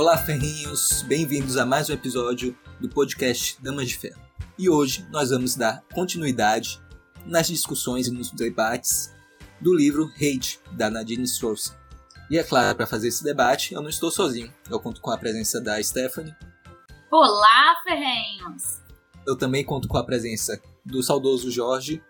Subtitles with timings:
[0.00, 1.02] Olá, ferrinhos!
[1.02, 4.18] Bem-vindos a mais um episódio do podcast Damas de Ferro.
[4.58, 6.80] E hoje nós vamos dar continuidade
[7.26, 9.14] nas discussões e nos debates
[9.60, 11.76] do livro Hate, da Nadine Source.
[12.30, 14.50] E é claro, para fazer esse debate, eu não estou sozinho.
[14.70, 16.34] Eu conto com a presença da Stephanie.
[17.12, 18.80] Olá, ferrenhos!
[19.26, 22.02] Eu também conto com a presença do saudoso Jorge.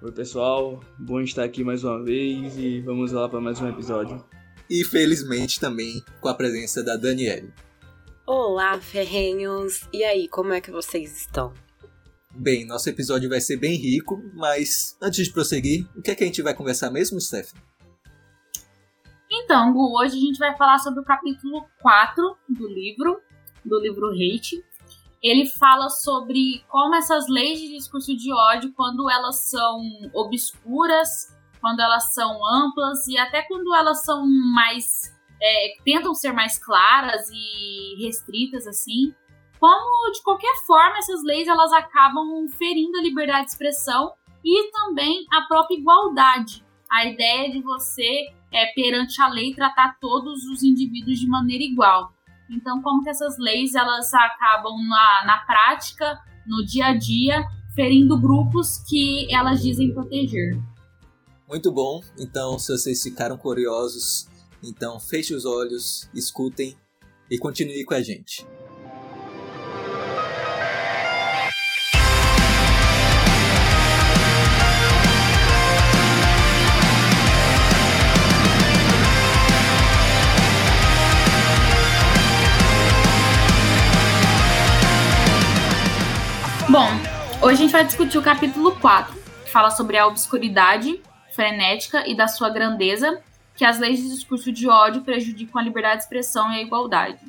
[0.00, 0.78] Oi, pessoal.
[0.96, 4.24] Bom estar aqui mais uma vez e vamos lá para mais um episódio.
[4.70, 7.54] E felizmente também com a presença da Daniele.
[8.26, 9.88] Olá, ferrenhos!
[9.90, 11.54] E aí, como é que vocês estão?
[12.34, 16.22] Bem, nosso episódio vai ser bem rico, mas antes de prosseguir, o que é que
[16.22, 17.64] a gente vai conversar mesmo, Stephanie?
[19.30, 23.22] Então, Gu, hoje a gente vai falar sobre o capítulo 4 do livro,
[23.64, 24.62] do livro Hate.
[25.22, 29.80] Ele fala sobre como essas leis de discurso de ódio, quando elas são
[30.12, 35.16] obscuras, quando elas são amplas e até quando elas são mais.
[35.40, 39.14] É, tentam ser mais claras e restritas, assim,
[39.60, 44.12] como de qualquer forma essas leis elas acabam ferindo a liberdade de expressão
[44.44, 46.64] e também a própria igualdade.
[46.90, 52.12] A ideia de você, é, perante a lei, tratar todos os indivíduos de maneira igual.
[52.50, 58.18] Então, como que essas leis elas acabam na, na prática, no dia a dia, ferindo
[58.18, 60.58] grupos que elas dizem proteger.
[61.48, 62.02] Muito bom.
[62.18, 64.28] Então, se vocês ficaram curiosos,
[64.62, 66.76] então feche os olhos, escutem
[67.30, 68.46] e continue com a gente.
[86.68, 86.90] Bom,
[87.40, 91.00] hoje a gente vai discutir o capítulo 4, que fala sobre a obscuridade
[91.38, 93.22] frenética e da sua grandeza,
[93.54, 97.24] que as leis de discurso de ódio prejudicam a liberdade de expressão e a igualdade.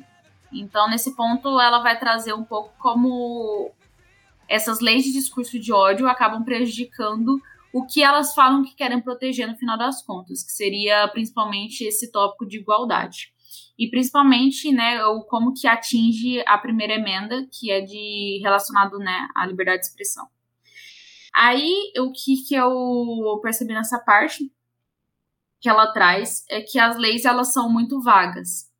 [0.52, 3.70] Então, nesse ponto, ela vai trazer um pouco como
[4.48, 7.40] essas leis de discurso de ódio acabam prejudicando
[7.72, 12.10] o que elas falam que querem proteger no final das contas, que seria principalmente esse
[12.10, 13.32] tópico de igualdade
[13.78, 19.28] e principalmente, né, o como que atinge a primeira emenda, que é de relacionado, né,
[19.36, 20.26] à liberdade de expressão.
[21.34, 24.52] Aí, o que que eu percebi nessa parte
[25.60, 28.70] que ela traz é que as leis elas são muito vagas.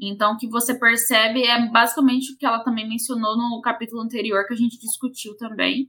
[0.00, 4.46] Então, o que você percebe é basicamente o que ela também mencionou no capítulo anterior
[4.46, 5.88] que a gente discutiu também,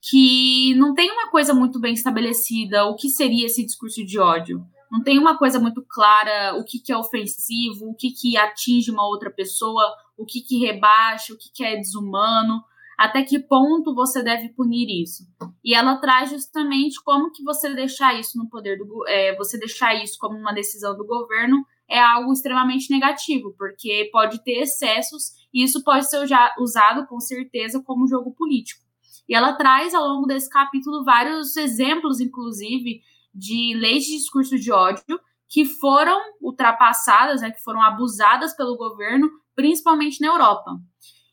[0.00, 4.66] que não tem uma coisa muito bem estabelecida o que seria esse discurso de ódio
[4.94, 8.92] não tem uma coisa muito clara o que, que é ofensivo, o que, que atinge
[8.92, 12.62] uma outra pessoa, o que, que rebaixa, o que, que é desumano,
[12.98, 15.24] até que ponto você deve punir isso.
[15.64, 19.94] E ela traz justamente como que você deixar isso no poder do é, você deixar
[19.94, 25.62] isso como uma decisão do governo é algo extremamente negativo, porque pode ter excessos e
[25.62, 26.26] isso pode ser
[26.58, 28.82] usado com certeza como jogo político.
[29.28, 33.00] E ela traz ao longo desse capítulo vários exemplos, inclusive,
[33.34, 39.30] de leis de discurso de ódio que foram ultrapassadas, né, que foram abusadas pelo governo,
[39.54, 40.72] principalmente na Europa.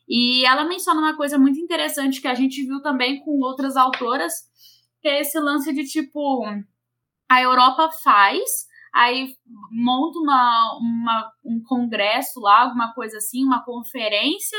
[0.08, 4.32] E ela menciona uma coisa muito interessante que a gente viu também com outras autoras,
[5.00, 6.44] que é esse lance de tipo
[7.30, 8.42] a Europa faz,
[8.94, 9.34] aí
[9.70, 14.58] monta uma, uma, um congresso lá, alguma coisa assim, uma conferência,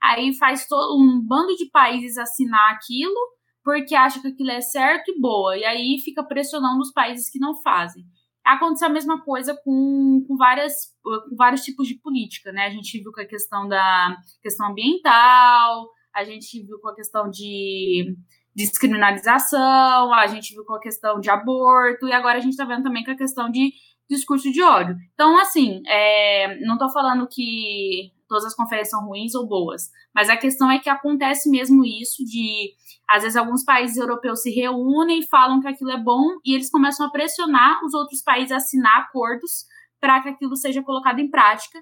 [0.00, 3.18] aí faz todo um bando de países assinar aquilo,
[3.64, 7.40] porque acha que aquilo é certo e boa, e aí fica pressionando os países que
[7.40, 8.04] não fazem.
[8.44, 12.66] Aconteceu a mesma coisa com, com, várias, com vários tipos de política, né?
[12.66, 17.30] A gente viu com a questão da questão ambiental, a gente viu com a questão
[17.30, 18.16] de
[18.54, 22.82] descriminalização, a gente viu com a questão de aborto, e agora a gente está vendo
[22.82, 23.72] também com a questão de
[24.08, 24.96] discurso de ódio.
[25.14, 30.30] Então, assim, é, não estou falando que todas as conferências são ruins ou boas, mas
[30.30, 32.72] a questão é que acontece mesmo isso de
[33.06, 37.06] às vezes alguns países europeus se reúnem, falam que aquilo é bom e eles começam
[37.06, 39.66] a pressionar os outros países a assinar acordos
[40.00, 41.78] para que aquilo seja colocado em prática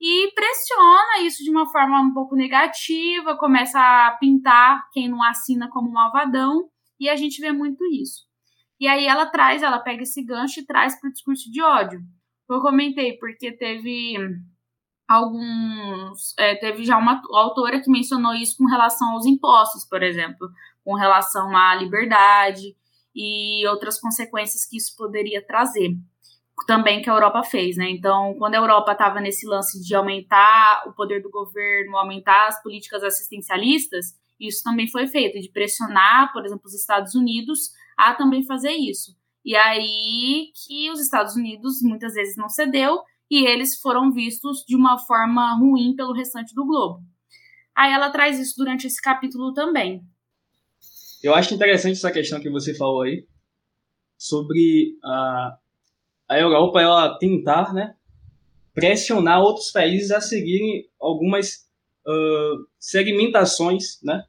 [0.00, 5.68] e pressiona isso de uma forma um pouco negativa, começa a pintar quem não assina
[5.68, 8.22] como malvadão e a gente vê muito isso.
[8.80, 12.00] E aí ela traz, ela pega esse gancho e traz para o discurso de ódio.
[12.48, 14.16] Eu comentei porque teve
[15.10, 16.32] alguns.
[16.38, 20.48] É, teve já uma autora que mencionou isso com relação aos impostos, por exemplo,
[20.84, 22.76] com relação à liberdade
[23.14, 25.90] e outras consequências que isso poderia trazer.
[26.66, 27.90] Também que a Europa fez, né?
[27.90, 32.62] Então, quando a Europa estava nesse lance de aumentar o poder do governo, aumentar as
[32.62, 38.44] políticas assistencialistas, isso também foi feito, de pressionar, por exemplo, os Estados Unidos a também
[38.44, 39.16] fazer isso.
[39.44, 43.00] E aí que os Estados Unidos muitas vezes não cedeu
[43.30, 47.02] e eles foram vistos de uma forma ruim pelo restante do globo.
[47.74, 50.02] Aí ela traz isso durante esse capítulo também.
[51.22, 53.26] Eu acho interessante essa questão que você falou aí
[54.18, 55.58] sobre a,
[56.28, 57.94] a Europa ela tentar, né,
[58.74, 61.68] pressionar outros países a seguirem algumas
[62.06, 64.24] uh, segmentações, né,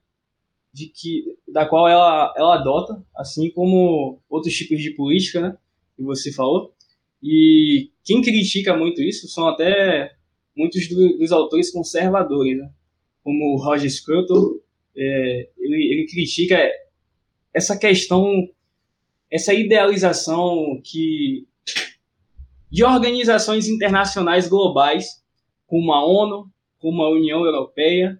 [0.74, 5.58] de que da qual ela ela adota, assim como outros tipos de política, né,
[5.96, 6.74] que você falou.
[7.22, 10.12] E quem critica muito isso são até
[10.56, 12.70] muitos do, dos autores conservadores, né?
[13.24, 14.60] como Roger Scruton,
[14.96, 16.58] é, ele, ele critica
[17.54, 18.48] essa questão,
[19.30, 21.48] essa idealização que
[22.72, 25.22] de organizações internacionais globais,
[25.68, 26.50] como a ONU,
[26.80, 28.18] como a União Europeia,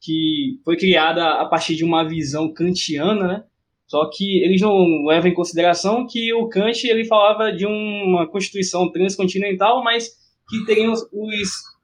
[0.00, 3.44] que foi criada a partir de uma visão kantiana, né?
[3.90, 8.88] Só que eles não levam em consideração que o Kant ele falava de uma constituição
[8.92, 10.16] transcontinental, mas
[10.48, 11.02] que teriam os,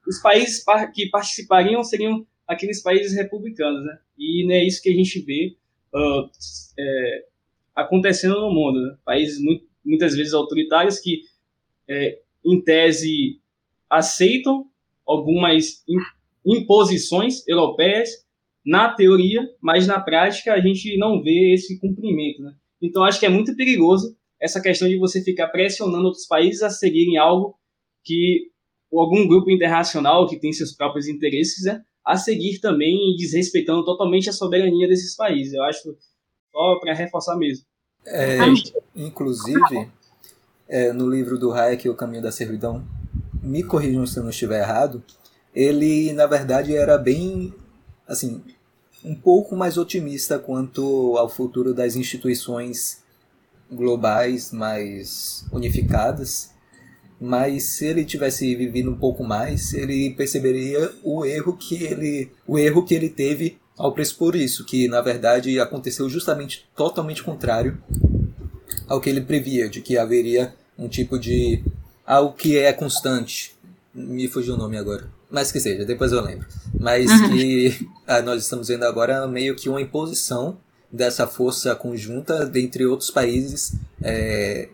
[0.07, 0.63] os países
[0.93, 3.99] que participariam seriam aqueles países republicanos, né?
[4.17, 5.57] E é isso que a gente vê
[5.93, 6.29] uh,
[6.79, 7.25] é,
[7.75, 8.95] acontecendo no mundo, né?
[9.03, 11.23] Países muito, muitas vezes autoritários que,
[11.89, 13.41] é, em tese,
[13.89, 14.65] aceitam
[15.05, 15.83] algumas
[16.45, 18.25] imposições europeias
[18.67, 22.41] na teoria, mas na prática a gente não vê esse cumprimento.
[22.41, 22.51] Né?
[22.81, 26.69] Então acho que é muito perigoso essa questão de você ficar pressionando outros países a
[26.69, 27.55] seguirem algo
[28.03, 28.51] que
[28.91, 34.33] algum grupo internacional que tem seus próprios interesses né, a seguir também, desrespeitando totalmente a
[34.33, 35.53] soberania desses países.
[35.53, 35.95] Eu acho
[36.51, 37.65] só para reforçar mesmo.
[38.05, 38.37] É,
[38.95, 39.89] inclusive,
[40.67, 42.85] é, no livro do Hayek, O Caminho da Servidão,
[43.41, 45.03] me corrijam se eu não estiver errado,
[45.53, 47.53] ele, na verdade, era bem,
[48.07, 48.41] assim,
[49.03, 53.03] um pouco mais otimista quanto ao futuro das instituições
[53.71, 56.51] globais mais unificadas,
[57.19, 62.57] mas se ele tivesse vivido um pouco mais, ele perceberia o erro que ele, o
[62.57, 67.81] erro que ele teve ao pressupor isso, que na verdade aconteceu justamente totalmente contrário
[68.87, 71.63] ao que ele previa, de que haveria um tipo de
[72.05, 73.55] algo que é constante.
[73.93, 76.47] Me fugiu o nome agora mas que seja, depois eu lembro.
[76.79, 77.29] Mas uhum.
[77.29, 80.57] que ah, nós estamos vendo agora meio que uma imposição
[80.91, 84.69] dessa força conjunta dentre outros países é,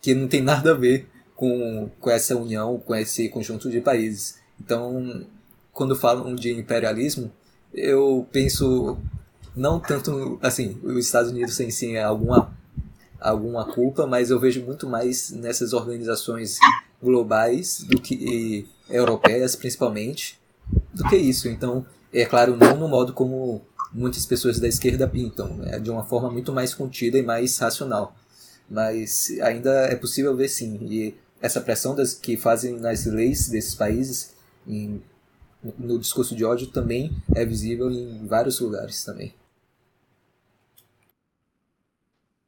[0.00, 4.38] que não tem nada a ver com, com essa união, com esse conjunto de países.
[4.60, 5.24] Então,
[5.72, 7.32] quando falam de imperialismo,
[7.72, 8.98] eu penso
[9.54, 12.52] não tanto assim, os Estados Unidos têm sim alguma
[13.20, 16.58] alguma culpa, mas eu vejo muito mais nessas organizações
[17.02, 20.38] globais do que europeias principalmente
[20.94, 21.48] do que isso.
[21.48, 23.62] Então, é claro, não no modo como
[23.92, 28.14] muitas pessoas da esquerda pintam, é de uma forma muito mais contida e mais racional.
[28.70, 33.74] Mas ainda é possível ver sim, e essa pressão das, que fazem nas leis desses
[33.74, 34.34] países
[34.66, 35.02] em,
[35.78, 39.34] no discurso de ódio também é visível em vários lugares também.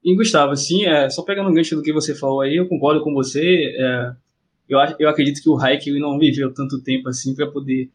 [0.02, 3.02] E Gustavo, sim, é, só pegando um gancho do que você falou aí, eu concordo
[3.02, 3.74] com você.
[3.78, 4.12] É,
[4.68, 7.90] eu, eu acredito que o Hayek ele não viveu tanto tempo assim para poder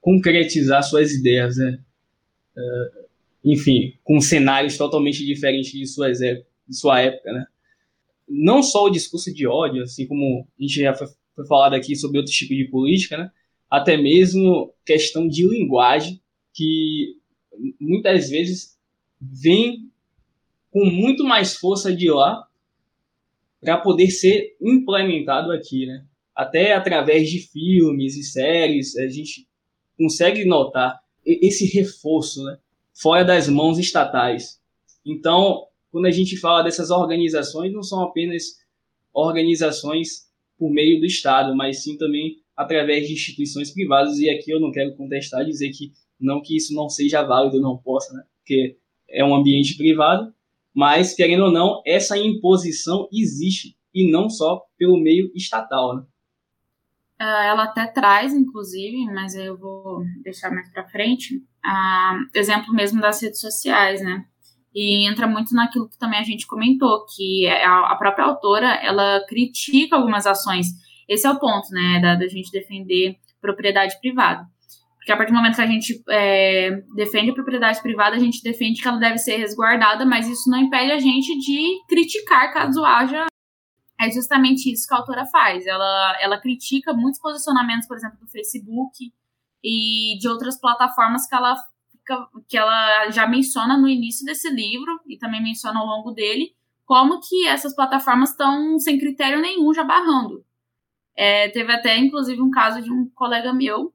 [0.00, 1.78] concretizar suas ideias, né?
[2.56, 3.04] Uh,
[3.44, 7.46] enfim, com cenários totalmente diferentes de, suas, de sua época, né?
[8.26, 11.06] Não só o discurso de ódio, assim como a gente já foi,
[11.36, 13.30] foi falado aqui sobre outros tipos de política, né?
[13.70, 16.20] Até mesmo questão de linguagem,
[16.52, 17.18] que
[17.80, 18.78] muitas vezes
[19.20, 19.90] vem
[20.70, 22.46] com muito mais força de lá
[23.60, 26.04] para poder ser implementado aqui, né?
[26.34, 29.46] Até através de filmes e séries, a gente
[29.96, 32.58] consegue notar esse reforço né,
[32.92, 34.60] fora das mãos estatais.
[35.06, 38.58] Então, quando a gente fala dessas organizações, não são apenas
[39.12, 44.18] organizações por meio do Estado, mas sim também através de instituições privadas.
[44.18, 47.76] E aqui eu não quero contestar, dizer que não que isso não seja válido, não
[47.76, 48.24] possa, né?
[48.38, 48.76] porque
[49.08, 50.32] é um ambiente privado,
[50.74, 55.96] mas, querendo ou não, essa imposição existe, e não só pelo meio estatal.
[55.96, 56.02] Né?
[57.26, 63.00] Ah, ela até traz, inclusive, mas eu vou deixar mais para frente, uh, exemplo mesmo
[63.00, 64.26] das redes sociais, né?
[64.74, 68.74] E entra muito naquilo que também a gente comentou, que é a, a própria autora,
[68.74, 70.66] ela critica algumas ações.
[71.08, 74.44] Esse é o ponto, né, da, da gente defender propriedade privada.
[74.96, 78.42] Porque a partir do momento que a gente é, defende a propriedade privada, a gente
[78.42, 82.84] defende que ela deve ser resguardada, mas isso não impede a gente de criticar caso
[82.84, 83.26] haja
[84.00, 85.66] é justamente isso que a autora faz.
[85.66, 89.12] Ela, ela critica muitos posicionamentos, por exemplo, do Facebook
[89.62, 91.56] e de outras plataformas que ela,
[92.48, 97.20] que ela já menciona no início desse livro e também menciona ao longo dele, como
[97.20, 100.44] que essas plataformas estão sem critério nenhum já barrando.
[101.16, 103.94] É, teve até, inclusive, um caso de um colega meu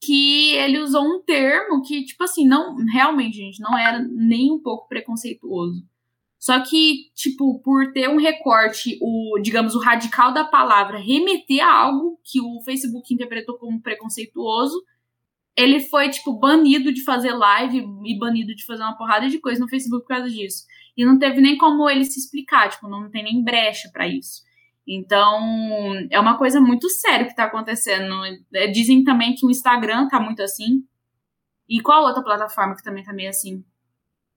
[0.00, 4.60] que ele usou um termo que, tipo assim, não, realmente, gente, não era nem um
[4.60, 5.82] pouco preconceituoso.
[6.44, 11.72] Só que, tipo, por ter um recorte, o, digamos, o radical da palavra remeter a
[11.72, 14.78] algo que o Facebook interpretou como preconceituoso,
[15.56, 19.58] ele foi, tipo, banido de fazer live e banido de fazer uma porrada de coisa
[19.58, 20.66] no Facebook por causa disso.
[20.94, 24.42] E não teve nem como ele se explicar, tipo, não tem nem brecha para isso.
[24.86, 25.40] Então,
[26.10, 28.14] é uma coisa muito séria que tá acontecendo.
[28.70, 30.84] Dizem também que o Instagram tá muito assim.
[31.66, 33.64] E qual outra plataforma que também tá meio assim?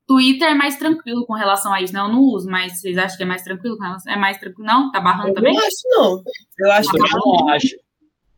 [0.07, 1.99] Twitter é mais tranquilo com relação a isso, né?
[1.99, 4.13] Eu não uso, mas vocês acham que é mais tranquilo com relação?
[4.13, 4.65] É mais tranquilo?
[4.65, 4.89] Não?
[4.89, 5.53] Tá barrando eu também?
[5.53, 6.23] Não acho, não.
[6.59, 7.75] Eu acho que eu não acho.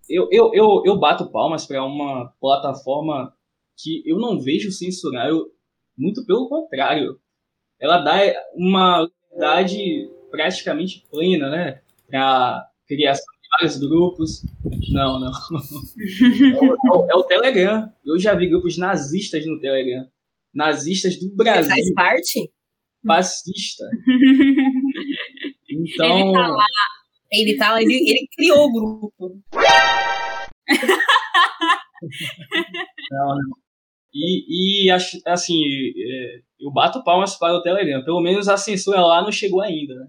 [0.09, 3.31] Eu, eu, eu, eu bato palmas para uma plataforma
[3.77, 5.45] que eu não vejo censurar, eu,
[5.95, 7.19] muito pelo contrário.
[7.79, 8.17] Ela dá
[8.55, 11.81] uma liberdade praticamente plena, né?
[12.09, 14.43] Para criação de vários grupos.
[14.91, 15.31] Não, não.
[16.91, 17.93] é, o, é o Telegram.
[18.03, 20.07] Eu já vi grupos nazistas no Telegram
[20.59, 21.63] nazistas do Brasil.
[21.63, 22.51] Você faz parte?
[23.05, 23.85] Fascista.
[25.71, 26.17] Então.
[26.17, 26.65] Ele tá lá.
[27.31, 29.39] Ele, tá lá, ele, ele criou o grupo.
[33.11, 33.55] não, não.
[34.11, 34.91] E, e
[35.27, 38.03] assim, é, eu bato palmas para o Telegram.
[38.03, 40.07] Pelo menos a censura lá não chegou ainda, né?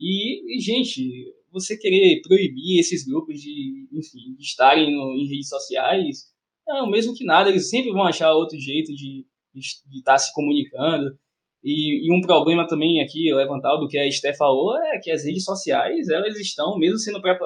[0.00, 1.06] E, e gente,
[1.52, 6.32] você querer proibir esses grupos de, enfim, de estarem no, em redes sociais,
[6.66, 7.50] é o mesmo que nada.
[7.50, 11.16] Eles sempre vão achar outro jeito de, de estar tá se comunicando.
[11.62, 15.24] E, e, um problema também aqui levantado do que a Esté falou é que as
[15.24, 17.38] redes sociais, elas estão, mesmo sendo para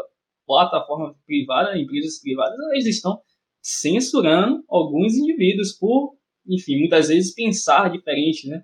[0.45, 3.21] plataforma privada, empresas privadas, elas estão
[3.63, 6.17] censurando alguns indivíduos por,
[6.49, 8.63] enfim, muitas vezes pensar diferente, né?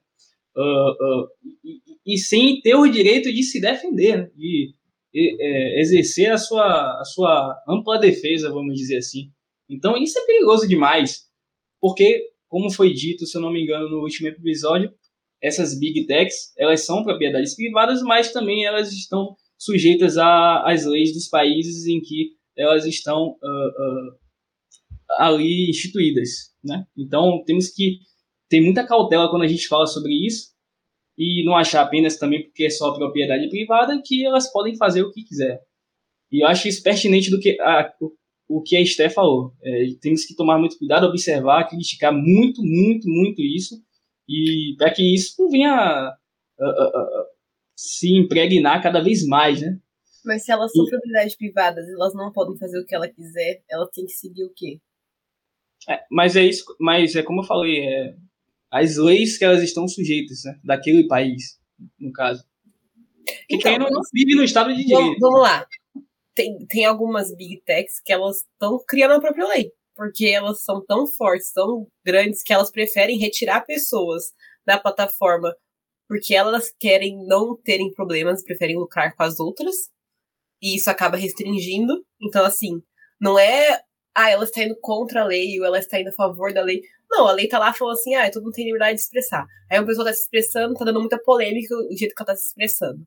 [0.56, 1.28] Uh, uh,
[1.64, 4.30] e, e, sem ter o direito de se defender, né?
[4.34, 4.72] de,
[5.12, 9.30] de é, exercer a sua, a sua ampla defesa, vamos dizer assim.
[9.68, 11.28] Então isso é perigoso demais,
[11.80, 14.88] porque como foi dito, se eu não me engano, no último episódio,
[15.42, 21.26] essas big techs, elas são propriedades privadas, mas também elas estão sujeitas às leis dos
[21.26, 24.18] países em que elas estão uh, uh,
[25.18, 26.86] ali instituídas, né?
[26.96, 27.98] Então temos que
[28.48, 30.52] ter muita cautela quando a gente fala sobre isso
[31.18, 35.10] e não achar apenas também porque é só propriedade privada que elas podem fazer o
[35.10, 35.58] que quiser.
[36.30, 37.92] E eu acho isso pertinente do que a,
[38.54, 39.52] o que a Esté falou.
[39.60, 43.82] É, temos que tomar muito cuidado, observar, criticar muito, muito, muito isso,
[44.28, 46.16] e para que isso não venha
[46.60, 47.26] uh, uh, uh,
[47.76, 49.76] se impregnar cada vez mais, né?
[50.24, 53.90] Mas se elas são propriedades privadas, elas não podem fazer o que ela quiser, ela
[53.92, 54.80] tem que seguir o quê?
[55.88, 58.14] É, mas é isso, mas é como eu falei, é,
[58.70, 61.60] as leis que elas estão sujeitas, né, daquele país,
[61.98, 62.44] no caso.
[63.48, 65.18] Que então, quem não, não vive no Estado de Direito.
[65.18, 65.66] Vamos lá
[66.34, 69.70] tem, tem algumas big techs que elas estão criando a própria lei.
[69.96, 74.32] Porque elas são tão fortes, tão grandes, que elas preferem retirar pessoas
[74.66, 75.54] da plataforma
[76.08, 79.74] porque elas querem não terem problemas, preferem lucrar com as outras.
[80.62, 82.04] E isso acaba restringindo.
[82.20, 82.82] Então, assim,
[83.20, 83.80] não é.
[84.14, 86.82] Ah, ela está indo contra a lei ou ela está indo a favor da lei.
[87.10, 89.44] Não, a lei tá lá falando assim, ah, todo mundo tem liberdade de expressar.
[89.70, 92.36] Aí uma pessoa tá se expressando, tá dando muita polêmica o jeito que ela tá
[92.36, 93.02] se expressando.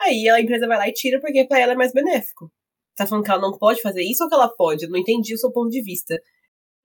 [0.00, 2.50] Aí a empresa vai lá e tira porque para ela é mais benéfico
[2.98, 4.84] tá falando que ela não pode fazer isso ou que ela pode?
[4.84, 6.14] Eu não entendi o seu ponto de vista.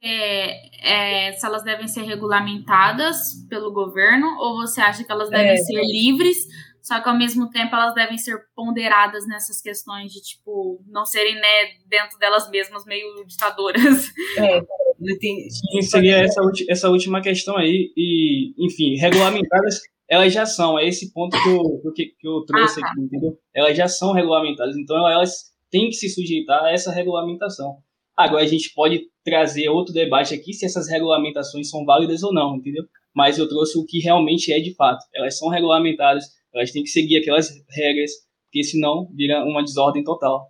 [0.02, 5.54] É, é, se elas devem ser regulamentadas pelo governo ou você acha que elas devem
[5.54, 5.58] é.
[5.58, 6.38] ser livres,
[6.82, 11.36] só que ao mesmo tempo elas devem ser ponderadas nessas questões de, tipo, não serem,
[11.36, 11.48] né,
[11.88, 14.12] dentro delas mesmas meio ditadoras.
[14.38, 14.60] É,
[15.00, 15.50] não entendi.
[15.50, 17.94] Sim, seria essa, essa última questão aí.
[17.96, 19.80] E, enfim, regulamentadas
[20.10, 22.92] elas já são, é esse ponto que eu, que, que eu trouxe ah, tá.
[22.92, 23.38] aqui, entendeu?
[23.56, 27.80] Elas já são regulamentadas, então elas tem que se sujeitar a essa regulamentação.
[28.16, 32.58] Agora a gente pode trazer outro debate aqui se essas regulamentações são válidas ou não,
[32.58, 32.84] entendeu?
[33.12, 35.04] Mas eu trouxe o que realmente é de fato.
[35.16, 38.12] Elas são regulamentadas, elas têm que seguir aquelas regras,
[38.46, 40.48] porque senão vira uma desordem total.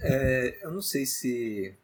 [0.00, 1.74] É, eu não sei se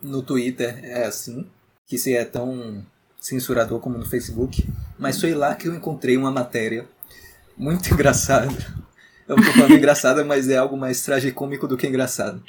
[0.00, 1.44] no Twitter é assim,
[1.84, 2.86] que se é tão
[3.20, 4.62] censurador como no Facebook,
[4.96, 6.88] mas foi lá que eu encontrei uma matéria
[7.56, 8.46] muito engraçada
[9.28, 12.42] eu tô falando engraçada, mas é algo mais tragicômico do que engraçado.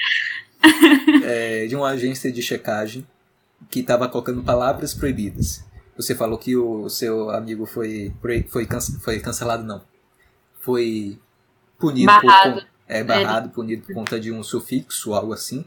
[1.23, 3.07] É, de uma agência de checagem
[3.69, 5.63] que estava colocando palavras proibidas.
[5.95, 8.13] Você falou que o seu amigo foi,
[8.49, 8.65] foi,
[9.01, 9.81] foi cancelado, não.
[10.59, 11.17] Foi
[11.77, 12.61] punido barrado.
[12.61, 15.63] por é barrado, punido por conta de um sufixo, algo assim.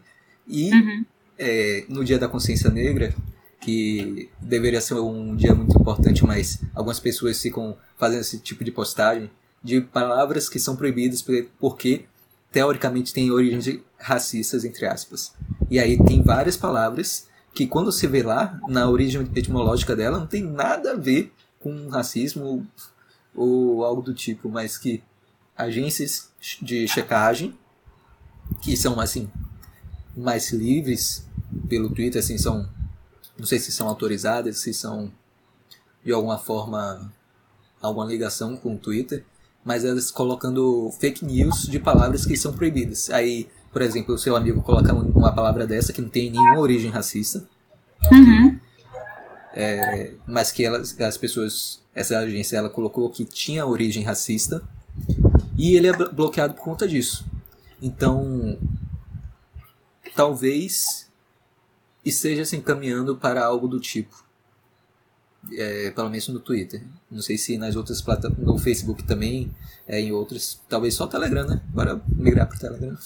[0.46, 1.04] E uhum.
[1.38, 3.14] é, no Dia da Consciência Negra,
[3.60, 8.72] que deveria ser um dia muito importante, mas algumas pessoas ficam fazendo esse tipo de
[8.72, 9.30] postagem
[9.62, 11.24] de palavras que são proibidas
[11.58, 12.06] porque
[12.50, 15.32] teoricamente têm origens racistas, entre aspas.
[15.70, 20.26] E aí tem várias palavras que quando você vê lá, na origem etimológica dela, não
[20.26, 22.66] tem nada a ver com racismo ou,
[23.34, 25.02] ou algo do tipo, mas que
[25.56, 27.56] agências de checagem,
[28.60, 29.30] que são assim,
[30.16, 31.26] mais livres
[31.68, 32.68] pelo Twitter, assim, são,
[33.38, 35.12] não sei se são autorizadas, se são
[36.04, 37.12] de alguma forma
[37.80, 39.24] alguma ligação com o Twitter,
[39.64, 43.10] mas elas colocando fake news de palavras que são proibidas.
[43.10, 46.90] Aí, por exemplo, o seu amigo coloca uma palavra dessa que não tem nenhuma origem
[46.90, 47.46] racista,
[48.10, 48.58] Uhum.
[49.54, 54.62] é, mas que elas, as pessoas, essa agência, ela colocou que tinha origem racista
[55.56, 57.24] e ele é blo- bloqueado por conta disso.
[57.80, 58.58] Então,
[60.14, 61.08] talvez
[62.04, 64.24] esteja se encaminhando para algo do tipo.
[65.52, 66.82] É, pelo menos no Twitter.
[67.10, 69.50] Não sei se nas outras plataformas, no Facebook também,
[69.86, 71.60] é, em outras, talvez só o Telegram, né?
[71.68, 72.96] Bora migrar para o Telegram.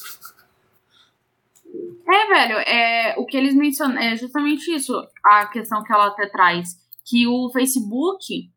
[2.08, 6.28] É, velho, é, o que eles mencionam é justamente isso, a questão que ela até
[6.28, 6.76] traz.
[7.04, 8.50] Que o Facebook,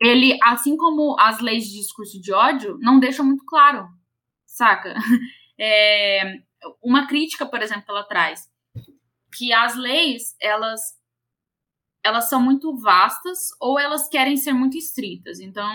[0.00, 3.88] ele, assim como as leis de discurso de ódio, não deixa muito claro,
[4.46, 4.94] saca?
[5.56, 6.40] É,
[6.82, 8.48] uma crítica, por exemplo, que ela traz,
[9.32, 10.80] que as leis, elas,
[12.04, 15.40] elas são muito vastas ou elas querem ser muito estritas.
[15.40, 15.72] Então,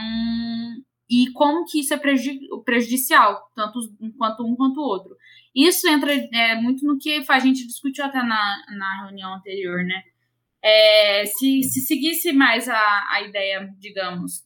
[1.10, 3.80] e como que isso é prejudi- prejudicial, tanto
[4.18, 5.18] quanto um quanto o outro.
[5.56, 10.04] Isso entra é, muito no que a gente discutiu até na, na reunião anterior, né?
[10.62, 14.44] É, se, se seguisse mais a, a ideia, digamos,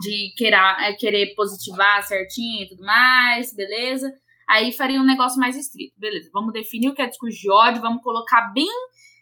[0.00, 4.10] de querer, é, querer positivar certinho e tudo mais, beleza?
[4.48, 6.30] Aí faria um negócio mais estrito, beleza?
[6.32, 8.70] Vamos definir o que é discurso de ódio, vamos colocar bem,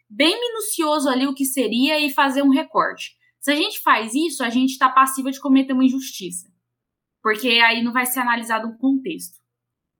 [0.08, 3.16] bem minucioso ali o que seria e fazer um recorte.
[3.40, 6.48] Se a gente faz isso, a gente está passiva de cometer uma injustiça.
[7.22, 9.38] Porque aí não vai ser analisado um contexto.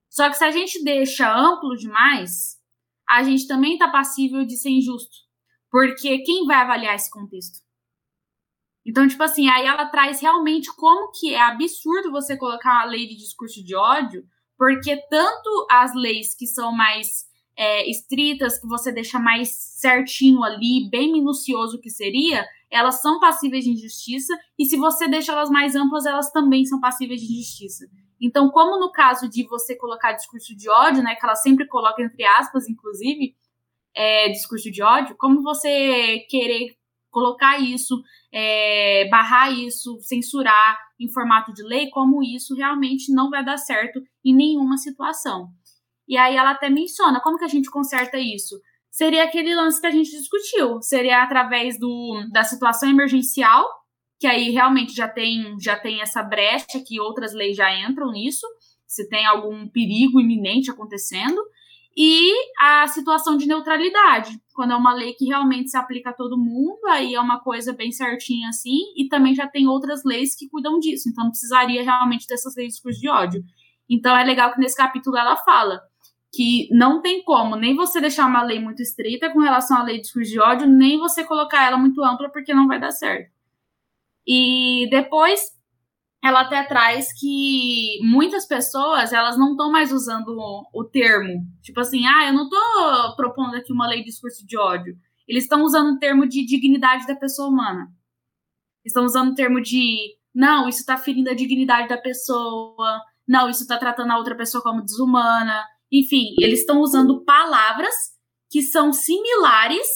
[0.09, 2.57] Só que se a gente deixa amplo demais,
[3.09, 5.15] a gente também está passível de ser injusto.
[5.71, 7.59] Porque quem vai avaliar esse contexto?
[8.87, 13.07] Então, tipo assim, aí ela traz realmente como que é absurdo você colocar a lei
[13.07, 14.25] de discurso de ódio,
[14.57, 17.27] porque tanto as leis que são mais
[17.57, 23.65] é, estritas, que você deixa mais certinho ali, bem minucioso que seria, elas são passíveis
[23.65, 27.87] de injustiça, e se você deixa elas mais amplas, elas também são passíveis de injustiça.
[28.21, 32.03] Então, como no caso de você colocar discurso de ódio, né, que ela sempre coloca
[32.03, 33.35] entre aspas, inclusive,
[33.95, 36.77] é, discurso de ódio, como você querer
[37.11, 43.43] colocar isso, é, barrar isso, censurar em formato de lei, como isso realmente não vai
[43.43, 45.49] dar certo em nenhuma situação.
[46.09, 48.61] E aí ela até menciona como que a gente conserta isso.
[48.91, 53.67] Seria aquele lance que a gente discutiu, seria através do, da situação emergencial,
[54.19, 58.47] que aí realmente já tem, já tem essa brecha que outras leis já entram nisso,
[58.87, 61.43] se tem algum perigo iminente acontecendo,
[61.99, 66.37] e a situação de neutralidade, quando é uma lei que realmente se aplica a todo
[66.37, 70.49] mundo, aí é uma coisa bem certinha assim, e também já tem outras leis que
[70.49, 73.43] cuidam disso, então não precisaria realmente dessas leis de discurso de ódio.
[73.89, 75.81] Então é legal que nesse capítulo ela fala
[76.37, 79.97] que não tem como nem você deixar uma lei muito estrita com relação à lei
[79.97, 83.33] de discurso de ódio, nem você colocar ela muito ampla, porque não vai dar certo.
[84.27, 85.57] E depois
[86.23, 91.47] ela até traz que muitas pessoas elas não estão mais usando o, o, termo.
[91.63, 94.97] Tipo assim, ah, eu não estou propondo aqui uma lei de discurso de ódio.
[95.27, 97.89] Eles estão usando o termo de dignidade da pessoa humana.
[98.85, 103.63] Estão usando o termo de não, isso está ferindo a dignidade da pessoa, não, isso
[103.63, 105.65] está tratando a outra pessoa como desumana.
[105.93, 107.95] Enfim, eles estão usando palavras
[108.51, 109.87] que são similares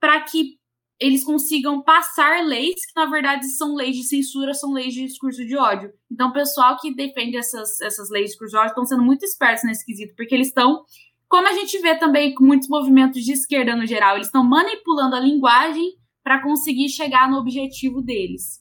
[0.00, 0.56] para que
[1.02, 5.44] eles consigam passar leis que, na verdade, são leis de censura, são leis de discurso
[5.44, 5.92] de ódio.
[6.10, 9.24] Então, o pessoal que defende essas, essas leis de discurso de ódio estão sendo muito
[9.24, 10.84] espertos nesse quesito, porque eles estão,
[11.28, 15.16] como a gente vê também com muitos movimentos de esquerda no geral, eles estão manipulando
[15.16, 18.60] a linguagem para conseguir chegar no objetivo deles.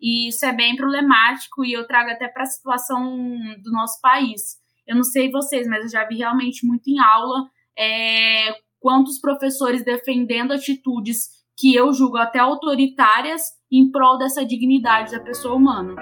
[0.00, 3.02] E isso é bem problemático, e eu trago até para a situação
[3.64, 4.60] do nosso país.
[4.86, 9.84] Eu não sei vocês, mas eu já vi realmente muito em aula é, quantos professores
[9.84, 15.94] defendendo atitudes que eu julgo até autoritárias em prol dessa dignidade da pessoa humana.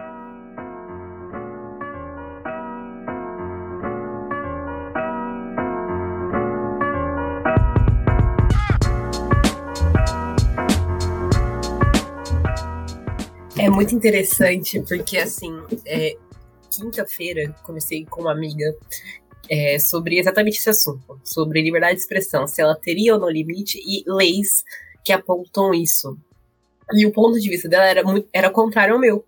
[13.58, 15.52] É muito interessante porque, assim,
[15.84, 16.16] é,
[16.80, 18.76] quinta-feira comecei com uma amiga
[19.50, 23.78] é, sobre exatamente esse assunto, sobre liberdade de expressão, se ela teria ou não limite
[23.78, 24.64] e leis
[25.04, 26.16] que apontam isso.
[26.92, 29.24] E o ponto de vista dela era, muito, era contrário ao meu.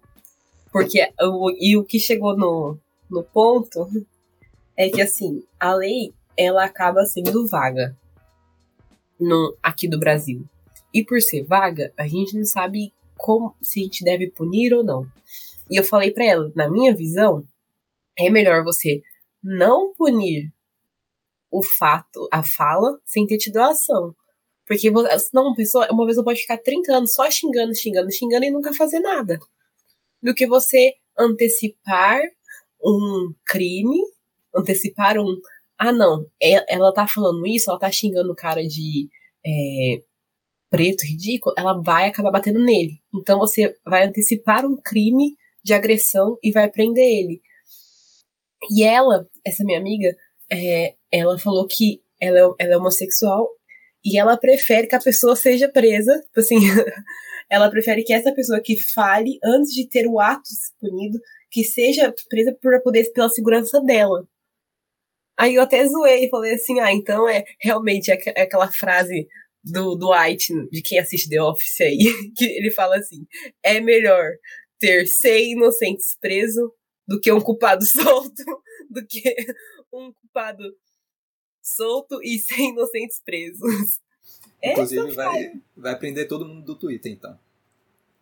[0.73, 2.79] Porque o, e o que chegou no,
[3.11, 3.89] no ponto
[4.77, 7.97] é que assim, a lei ela acaba sendo vaga
[9.19, 10.45] no, aqui do Brasil.
[10.93, 14.83] E por ser vaga, a gente não sabe como se a gente deve punir ou
[14.83, 15.07] não.
[15.71, 17.47] E eu falei para ela, na minha visão,
[18.19, 19.01] é melhor você
[19.43, 20.53] não punir
[21.51, 24.15] o fato, a fala, sem ter tido a ação.
[24.67, 28.51] Porque senão uma pessoa, uma pessoa pode ficar 30 anos só xingando, xingando, xingando e
[28.51, 29.39] nunca fazer nada.
[30.23, 32.21] Do que você antecipar
[32.83, 33.99] um crime,
[34.55, 35.37] antecipar um.
[35.79, 39.09] Ah, não, ela tá falando isso, ela tá xingando o cara de
[39.45, 40.03] é,
[40.69, 43.01] preto, ridículo, ela vai acabar batendo nele.
[43.15, 47.41] Então você vai antecipar um crime de agressão e vai prender ele.
[48.71, 50.15] E ela, essa minha amiga,
[50.51, 53.49] é, ela falou que ela é, ela é homossexual
[54.05, 56.57] e ela prefere que a pessoa seja presa, tipo assim,
[57.49, 61.19] ela prefere que essa pessoa que fale antes de ter o ato punido,
[61.51, 64.27] que seja presa por poder pela segurança dela.
[65.39, 69.27] Aí eu até zoei e falei assim, ah, então é realmente é, é aquela frase
[69.65, 71.99] do, do White, de quem assiste The Office aí,
[72.37, 73.27] que ele fala assim,
[73.63, 74.25] é melhor
[74.81, 76.71] ter 100 inocentes presos
[77.07, 78.43] do que um culpado solto,
[78.89, 79.35] do que
[79.93, 80.65] um culpado
[81.63, 84.01] solto e sem inocentes presos.
[84.63, 87.39] Inclusive, vai, vai prender todo mundo do Twitter, então.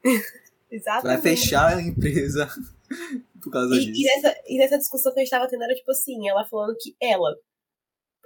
[0.70, 1.22] Exatamente.
[1.22, 2.46] Vai fechar a empresa
[3.42, 4.00] por causa e, disso.
[4.00, 6.76] E nessa, e nessa discussão que a gente tava tendo era tipo assim, ela falando
[6.78, 7.34] que ela,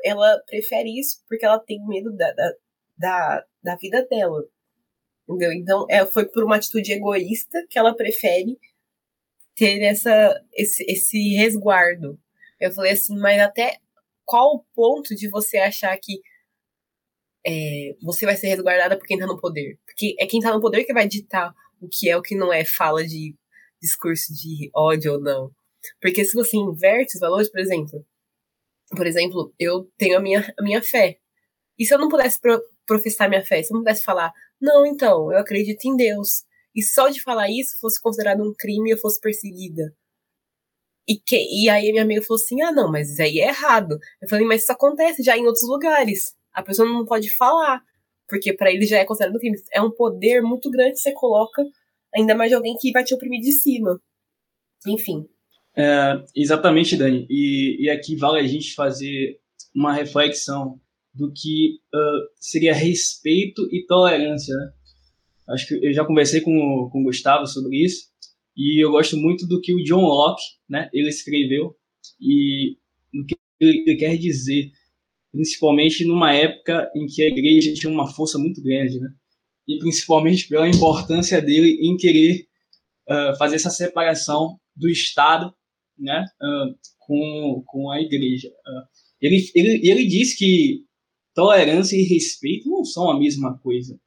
[0.05, 2.53] ela prefere isso porque ela tem medo da, da,
[2.99, 4.45] da, da vida dela.
[5.35, 5.53] Entendeu?
[5.53, 8.59] Então, é, foi por uma atitude egoísta que ela prefere
[9.55, 12.19] ter essa, esse, esse resguardo.
[12.61, 13.77] Eu falei assim, mas até
[14.25, 16.21] qual o ponto de você achar que
[17.45, 19.79] é, você vai ser resguardada por quem tá no poder?
[19.85, 22.53] Porque é quem tá no poder que vai ditar o que é o que não
[22.53, 23.35] é fala de
[23.81, 25.51] discurso de ódio ou não.
[26.01, 28.07] Porque se você inverte os valores, por exemplo,
[28.97, 31.19] por exemplo, eu tenho a minha, a minha fé.
[31.79, 34.87] E se eu não pudesse pro, professar minha fé, se eu não pudesse falar, não,
[34.87, 36.45] então, eu acredito em Deus.
[36.75, 39.93] E só de falar isso fosse considerado um crime e eu fosse perseguida.
[41.07, 43.99] E, que, e aí minha amiga falou assim: ah, não, mas isso aí é errado.
[44.21, 46.35] Eu falei, mas isso acontece já em outros lugares.
[46.53, 47.83] A pessoa não pode falar,
[48.29, 49.59] porque para ele já é considerado crime.
[49.73, 51.65] É um poder muito grande que você coloca,
[52.15, 54.01] ainda mais de alguém que vai te oprimir de cima.
[54.87, 55.27] Enfim.
[55.77, 57.27] É, exatamente, Dani.
[57.29, 59.41] E, e aqui vale a gente fazer
[59.75, 60.81] uma reflexão
[61.15, 64.55] do que uh, seria respeito e tolerância.
[64.55, 64.73] Né?
[65.51, 68.11] Acho que eu já conversei com, com o Gustavo sobre isso.
[68.57, 71.75] E eu gosto muito do que o John Locke, né, ele escreveu
[72.21, 72.77] e
[73.13, 74.71] do que ele quer dizer,
[75.31, 79.09] principalmente numa época em que a igreja tinha uma força muito grande, né?
[79.67, 82.47] E principalmente pela importância dele em querer
[83.09, 85.55] uh, fazer essa separação do Estado,
[85.99, 88.49] né, uh, com, com a igreja.
[88.49, 88.83] Uh,
[89.21, 90.85] ele, ele, ele que
[91.35, 93.99] tolerância e respeito não são a mesma coisa.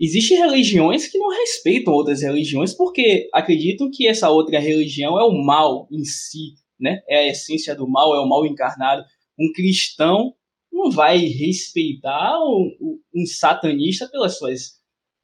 [0.00, 5.32] Existem religiões que não respeitam outras religiões porque acreditam que essa outra religião é o
[5.32, 7.00] mal em si, né?
[7.08, 9.04] É a essência do mal, é o mal encarnado.
[9.38, 10.34] Um cristão
[10.72, 14.78] não vai respeitar um, um satanista pelas suas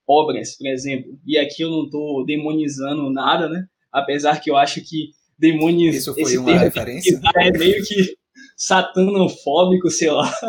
[0.07, 1.17] obras, por exemplo.
[1.25, 3.64] E aqui eu não estou demonizando nada, né?
[3.93, 7.21] Apesar que eu acho que demonizar Isso foi uma referência?
[7.37, 8.17] É meio que
[8.57, 10.31] satanofóbico, sei lá.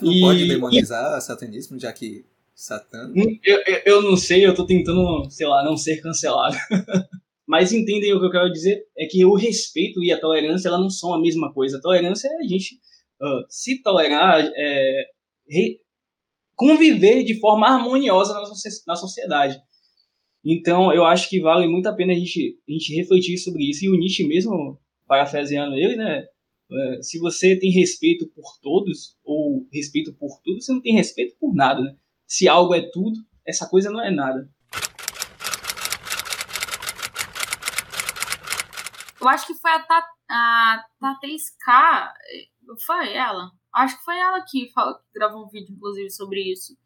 [0.00, 1.20] Não e, pode demonizar e...
[1.20, 2.24] satanismo, já que
[2.54, 3.10] Satã.
[3.14, 6.56] Hum, eu, eu, eu, não sei, eu tô tentando, sei lá, não ser cancelado.
[7.46, 8.84] Mas entendem o que eu quero dizer?
[8.96, 11.78] É que o respeito e a tolerância ela não são a mesma coisa.
[11.78, 12.76] A tolerância é a gente
[13.20, 15.04] uh, se tolerar, é,
[15.48, 15.80] re,
[16.54, 18.42] conviver de forma harmoniosa na,
[18.86, 19.58] na sociedade.
[20.44, 23.84] Então, eu acho que vale muito a pena a gente, a gente refletir sobre isso.
[23.84, 26.26] E o Nietzsche mesmo, parafraseando ele, né?
[26.70, 31.36] É, se você tem respeito por todos, ou respeito por tudo, você não tem respeito
[31.38, 31.94] por nada, né?
[32.26, 34.50] Se algo é tudo, essa coisa não é nada.
[39.20, 40.84] Eu acho que foi a, Ta, a
[41.64, 42.14] K
[42.84, 43.52] foi ela?
[43.72, 46.76] Acho que foi ela que, falou, gravou um vídeo, inclusive, sobre isso.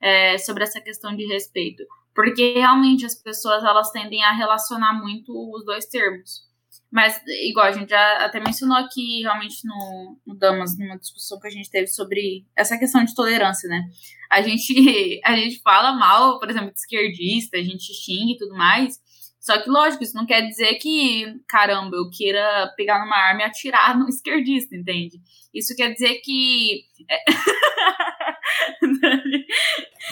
[0.00, 1.82] É, sobre essa questão de respeito.
[2.16, 6.46] Porque realmente as pessoas elas tendem a relacionar muito os dois termos.
[6.90, 11.46] Mas, igual a gente já até mencionou aqui, realmente, no, no Damas, numa discussão que
[11.46, 13.82] a gente teve sobre essa questão de tolerância, né?
[14.30, 18.56] A gente, a gente fala mal, por exemplo, de esquerdista, a gente xinga e tudo
[18.56, 18.98] mais.
[19.46, 23.44] Só que, lógico, isso não quer dizer que, caramba, eu queira pegar numa arma e
[23.44, 25.20] atirar no esquerdista, entende?
[25.54, 26.84] Isso quer dizer que.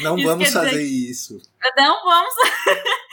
[0.03, 1.41] Não isso vamos fazer isso.
[1.77, 2.35] Não vamos.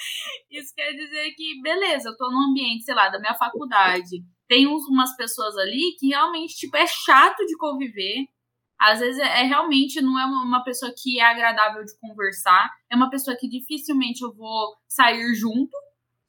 [0.50, 4.24] Isso quer dizer que, beleza, eu tô num ambiente, sei lá, da minha faculdade.
[4.48, 8.26] Tem umas pessoas ali que realmente, tipo, é chato de conviver.
[8.78, 12.70] Às vezes é, é realmente não é uma, pessoa que é agradável de conversar.
[12.92, 15.72] É uma pessoa que dificilmente eu vou sair junto.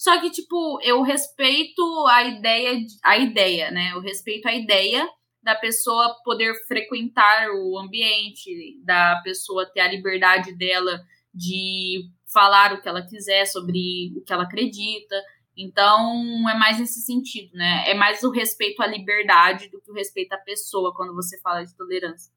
[0.02, 3.92] Só que, tipo, eu respeito a ideia, a ideia, né?
[3.92, 5.08] Eu respeito a ideia
[5.40, 11.00] da pessoa poder frequentar o ambiente, da pessoa ter a liberdade dela
[11.32, 15.14] de falar o que ela quiser sobre o que ela acredita.
[15.56, 17.88] Então, é mais nesse sentido, né?
[17.88, 21.62] É mais o respeito à liberdade do que o respeito à pessoa quando você fala
[21.62, 22.32] de tolerância.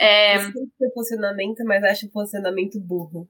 [0.00, 0.36] É...
[0.36, 3.28] Eu sei seu posicionamento, mas acho o posicionamento burro.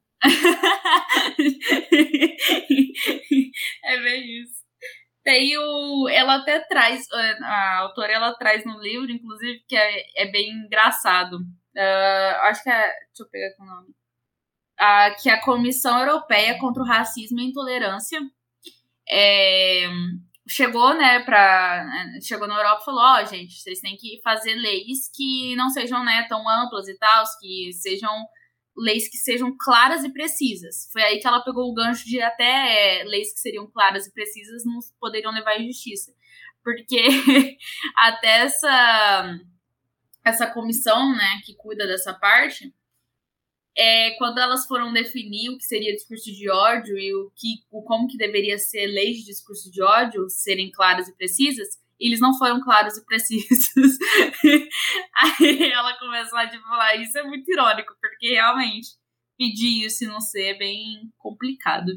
[3.85, 4.59] É bem isso.
[5.23, 6.09] Tem o.
[6.09, 7.07] Ela até traz,
[7.43, 11.37] a autora ela traz no livro, inclusive, que é, é bem engraçado.
[11.37, 12.81] Uh, acho que é.
[12.83, 13.89] Deixa eu pegar aqui o nome.
[14.81, 18.21] Uh, que a Comissão Europeia contra o Racismo e a Intolerância
[19.09, 19.89] é,
[20.49, 21.87] chegou, né, pra.
[22.23, 25.69] Chegou na Europa e falou, ó, oh, gente, vocês têm que fazer leis que não
[25.71, 28.11] sejam né, tão amplas e tal, que sejam
[28.79, 30.89] leis que sejam claras e precisas.
[30.93, 34.13] Foi aí que ela pegou o gancho de até é, leis que seriam claras e
[34.13, 36.15] precisas não poderiam levar à justiça.
[36.63, 37.03] Porque
[37.97, 39.39] até essa,
[40.25, 42.73] essa comissão, né, que cuida dessa parte,
[43.77, 47.83] é, quando elas foram definir o que seria discurso de ódio e o que, o,
[47.83, 52.37] como que deveria ser leis de discurso de ódio serem claras e precisas, eles não
[52.37, 53.99] foram claros e precisos.
[55.17, 58.89] Aí ela começou a tipo, falar, isso é muito irônico, porque realmente
[59.37, 61.93] pedir isso e não ser é bem complicado.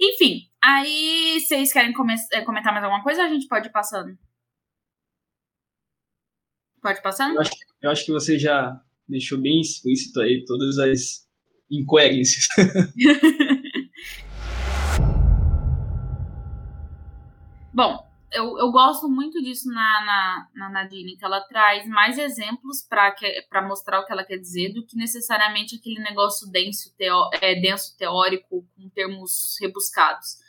[0.00, 1.92] Enfim, aí vocês querem
[2.32, 4.16] é, comentar mais alguma coisa a gente pode ir passando?
[6.82, 7.34] Pode ir passando?
[7.34, 11.28] Eu acho, eu acho que você já deixou bem explícito aí todas as
[11.70, 12.46] incoerências.
[17.72, 22.82] Bom, eu, eu gosto muito disso na, na, na Nadine, que ela traz mais exemplos
[22.82, 27.54] para mostrar o que ela quer dizer do que necessariamente aquele negócio denso, teo, é,
[27.60, 30.42] denso teórico com termos rebuscados.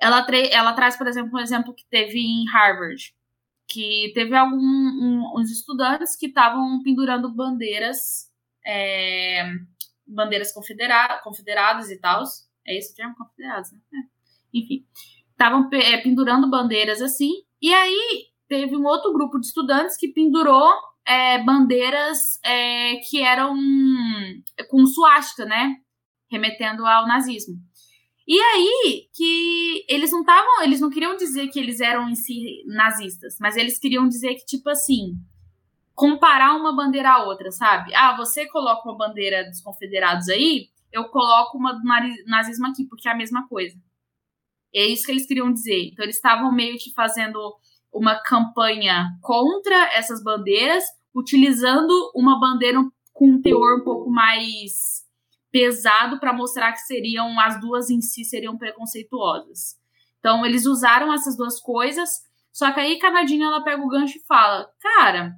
[0.00, 3.14] Ela, ela traz, por exemplo, um exemplo que teve em Harvard,
[3.68, 8.30] que teve alguns um, estudantes que estavam pendurando bandeiras,
[8.64, 9.44] é,
[10.06, 12.24] bandeiras confedera confederadas e tal.
[12.66, 13.14] É isso o termo?
[13.16, 13.78] Confederados, né?
[13.94, 14.58] É.
[14.58, 14.86] Enfim
[15.36, 17.30] estavam é, pendurando bandeiras assim.
[17.60, 20.72] E aí teve um outro grupo de estudantes que pendurou
[21.06, 23.54] é, bandeiras é, que eram
[24.68, 25.76] com suástica, né?
[26.30, 27.54] Remetendo ao nazismo.
[28.26, 32.64] E aí que eles não estavam, eles não queriam dizer que eles eram em si
[32.66, 35.14] nazistas, mas eles queriam dizer que, tipo assim,
[35.94, 37.94] comparar uma bandeira à outra, sabe?
[37.94, 41.84] Ah, você coloca uma bandeira dos confederados aí, eu coloco uma do
[42.26, 43.78] nazismo aqui, porque é a mesma coisa.
[44.74, 45.90] É isso que eles queriam dizer.
[45.92, 47.38] Então, eles estavam meio que fazendo
[47.92, 52.78] uma campanha contra essas bandeiras, utilizando uma bandeira
[53.12, 55.04] com um teor um pouco mais
[55.50, 59.76] pesado para mostrar que seriam as duas em si seriam preconceituosas.
[60.18, 62.10] Então, eles usaram essas duas coisas,
[62.52, 65.32] só que aí Canadinha ela pega o gancho e fala: "Cara,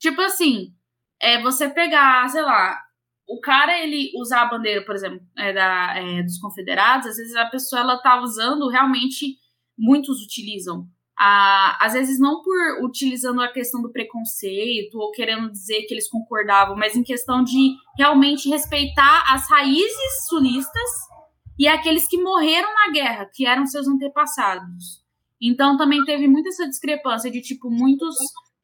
[0.00, 0.74] tipo assim,
[1.20, 2.80] é você pegar, sei lá,
[3.30, 7.36] o cara, ele usar a bandeira, por exemplo, é, da, é, dos confederados, às vezes
[7.36, 9.38] a pessoa, ela tá usando, realmente,
[9.78, 10.88] muitos utilizam.
[11.16, 16.08] Ah, às vezes não por utilizando a questão do preconceito ou querendo dizer que eles
[16.08, 20.90] concordavam, mas em questão de realmente respeitar as raízes sulistas
[21.56, 25.04] e aqueles que morreram na guerra, que eram seus antepassados.
[25.40, 28.16] Então também teve muita essa discrepância de tipo muitos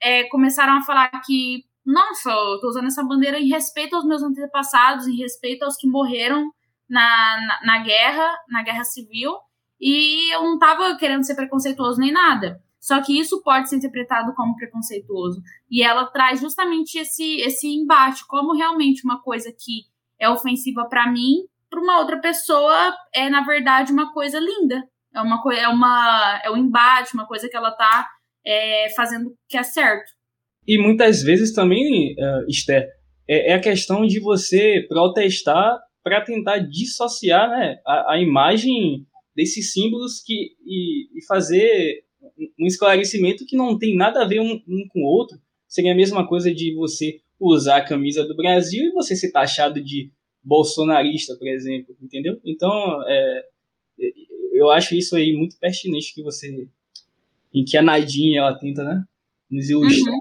[0.03, 4.23] é, começaram a falar que nossa, eu tô usando essa bandeira em respeito aos meus
[4.23, 6.51] antepassados, em respeito aos que morreram
[6.89, 7.01] na,
[7.47, 9.37] na, na guerra, na guerra civil,
[9.81, 12.61] e eu não tava querendo ser preconceituoso nem nada.
[12.81, 15.41] Só que isso pode ser interpretado como preconceituoso.
[15.71, 19.85] E ela traz justamente esse, esse embate, como realmente uma coisa que
[20.19, 24.89] é ofensiva para mim, para uma outra pessoa é na verdade uma coisa linda.
[25.13, 28.09] É uma é uma é um embate, uma coisa que ela tá
[28.45, 30.16] é, fazendo que é certo.
[30.67, 32.89] E muitas vezes também, uh, Esther,
[33.29, 39.73] é, é, a questão de você protestar para tentar dissociar né, a, a, imagem desses
[39.73, 42.05] símbolos que, e, e, fazer
[42.59, 45.39] um esclarecimento que não tem nada a ver um, um, com o outro.
[45.69, 49.83] Seria a mesma coisa de você usar a camisa do Brasil e você ser taxado
[49.83, 50.11] de
[50.43, 52.41] bolsonarista, por exemplo, entendeu?
[52.45, 52.71] Então,
[53.09, 53.45] é,
[54.53, 56.69] eu acho isso aí muito pertinente que você,
[57.53, 59.05] em que a Nadine ela tenta, né,
[59.51, 60.15] nos ilustrar.
[60.15, 60.21] Uhum.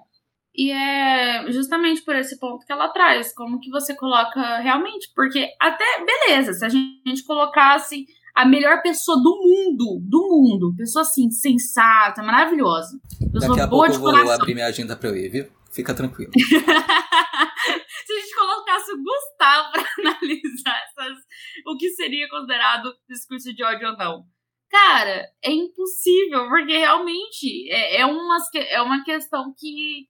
[0.58, 5.50] E é justamente por esse ponto que ela traz, como que você coloca realmente, porque
[5.60, 10.76] até, beleza, se a gente colocasse a melhor pessoa do mundo, do mundo.
[10.78, 13.00] Pessoa assim, sensata, maravilhosa.
[13.32, 14.36] Pessoa Daqui a boa pouco de eu vou coração.
[14.36, 15.48] abrir minha agenda pra eu ir, viu?
[15.72, 16.32] Fica tranquilo.
[16.36, 21.18] Se a gente colocasse o Gustavo pra analisar essas,
[21.66, 24.24] o que seria considerado discurso de ódio ou não.
[24.70, 30.08] Cara, é impossível, porque realmente é, é, é uma questão que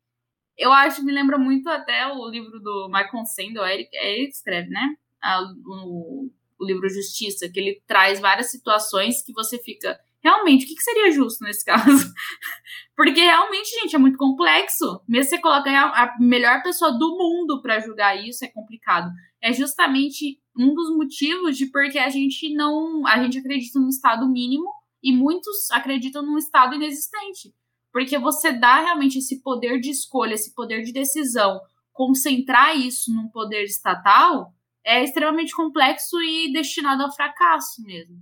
[0.58, 4.28] eu acho me lembra muito até o livro do Michael Sandel, é ele, é ele
[4.28, 4.96] que escreve, né?
[5.22, 10.00] Ah, o, o livro Justiça, que ele traz várias situações que você fica.
[10.24, 11.86] Realmente, o que, que seria justo nesse caso?
[12.96, 15.02] Porque realmente, gente, é muito complexo.
[15.08, 19.12] Mesmo você colocar a a melhor pessoa do mundo pra julgar isso, é complicado.
[19.42, 23.06] É justamente um dos motivos de porque a gente não.
[23.06, 24.72] A gente acredita num estado mínimo
[25.04, 27.54] e muitos acreditam num estado inexistente.
[27.96, 31.62] Porque você dá realmente esse poder de escolha, esse poder de decisão,
[31.94, 34.54] concentrar isso num poder estatal
[34.86, 38.18] é extremamente complexo e destinado ao fracasso mesmo.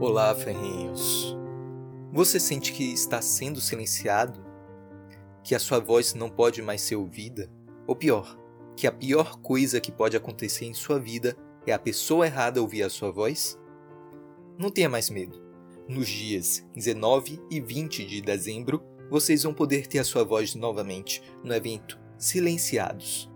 [0.00, 1.36] Olá, ferrinhos.
[2.12, 4.40] Você sente que está sendo silenciado?
[5.42, 7.50] Que a sua voz não pode mais ser ouvida?
[7.84, 8.38] Ou pior,
[8.76, 12.84] que a pior coisa que pode acontecer em sua vida é a pessoa errada ouvir
[12.84, 13.58] a sua voz?
[14.56, 15.47] Não tenha mais medo.
[15.88, 21.22] Nos dias 19 e 20 de dezembro, vocês vão poder ter a sua voz novamente
[21.42, 23.30] no evento Silenciados.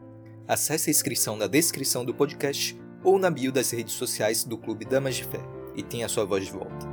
[0.46, 4.84] Acesse a inscrição na descrição do podcast ou na bio das redes sociais do Clube
[4.84, 5.40] Damas de Fé
[5.74, 6.86] e tenha a sua voz de volta.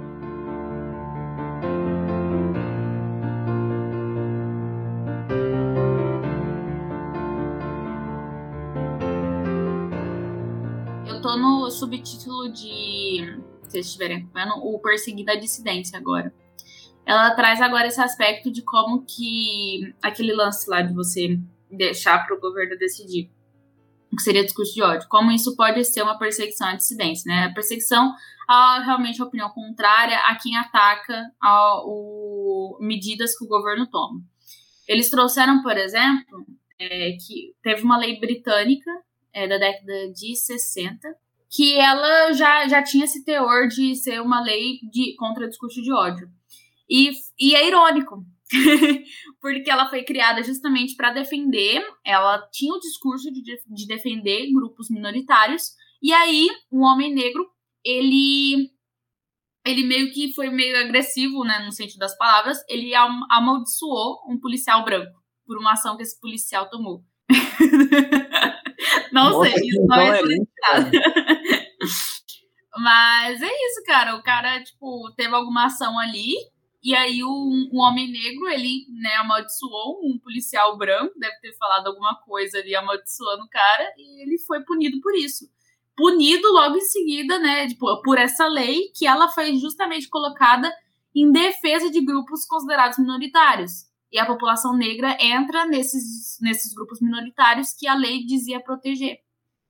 [11.06, 13.49] Eu tô no subtítulo de.
[13.69, 16.34] Vocês estiverem acompanhando, o Perseguido à Dissidência agora.
[17.05, 22.36] Ela traz agora esse aspecto de como que aquele lance lá de você deixar para
[22.36, 23.29] o governo decidir
[24.15, 27.45] que seria discurso de ódio, como isso pode ser uma perseguição à dissidência, né?
[27.45, 28.13] A perseguição
[28.47, 34.21] a realmente a opinião contrária a quem ataca a, o, medidas que o governo toma.
[34.88, 36.45] Eles trouxeram, por exemplo,
[36.79, 38.89] é, que teve uma lei britânica
[39.32, 41.15] é, da década de 60
[41.52, 45.92] que ela já, já tinha esse teor de ser uma lei de, contra discurso de
[45.92, 46.30] ódio.
[46.90, 48.24] E, e é irônico,
[49.42, 54.90] porque ela foi criada justamente para defender, ela tinha o discurso de, de defender grupos
[54.90, 57.46] minoritários, e aí um homem negro,
[57.84, 58.72] ele
[59.66, 64.40] ele meio que foi meio agressivo, né, no sentido das palavras, ele am amaldiçoou um
[64.40, 67.04] policial branco por uma ação que esse policial tomou.
[69.12, 70.91] Não Nossa, sei, isso não é solicitado.
[72.78, 74.15] Mas é isso, cara.
[74.15, 76.34] O cara, tipo, teve alguma ação ali.
[76.82, 77.28] E aí o,
[77.73, 82.73] o homem negro, ele, né, amaldiçoou um policial branco, deve ter falado alguma coisa ali
[82.73, 85.45] amaldiçoando o cara, e ele foi punido por isso.
[85.93, 90.73] Punido logo em seguida, né, tipo, por essa lei que ela foi justamente colocada
[91.13, 93.88] em defesa de grupos considerados minoritários.
[94.12, 99.19] E a população negra entra nesses, nesses grupos minoritários que a lei dizia proteger.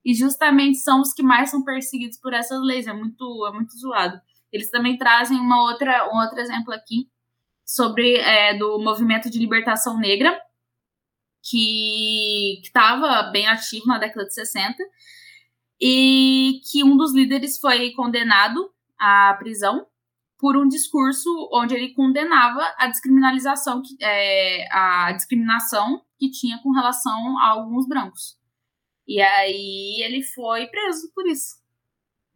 [0.03, 2.87] E justamente são os que mais são perseguidos por essas leis.
[2.87, 4.19] É muito, é muito zoado.
[4.51, 7.09] Eles também trazem uma outra, um outro exemplo aqui
[7.65, 10.39] sobre é, do movimento de libertação negra,
[11.43, 14.83] que estava bem ativo na década de 60,
[15.79, 19.85] e que um dos líderes foi condenado à prisão
[20.39, 26.71] por um discurso onde ele condenava a descriminalização, que, é, a discriminação que tinha com
[26.71, 28.37] relação a alguns brancos.
[29.05, 31.59] E aí ele foi preso por isso.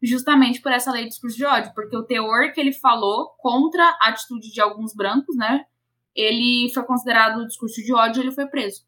[0.02, 3.82] Justamente por essa lei de discurso de ódio, porque o teor que ele falou contra
[4.02, 5.64] a atitude de alguns brancos, né?
[6.14, 8.84] Ele foi considerado discurso de ódio e ele foi preso.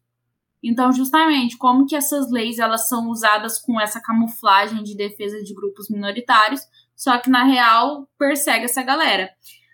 [0.61, 5.53] Então, justamente, como que essas leis elas são usadas com essa camuflagem de defesa de
[5.55, 6.61] grupos minoritários,
[6.97, 9.29] só que na real persegue essa galera.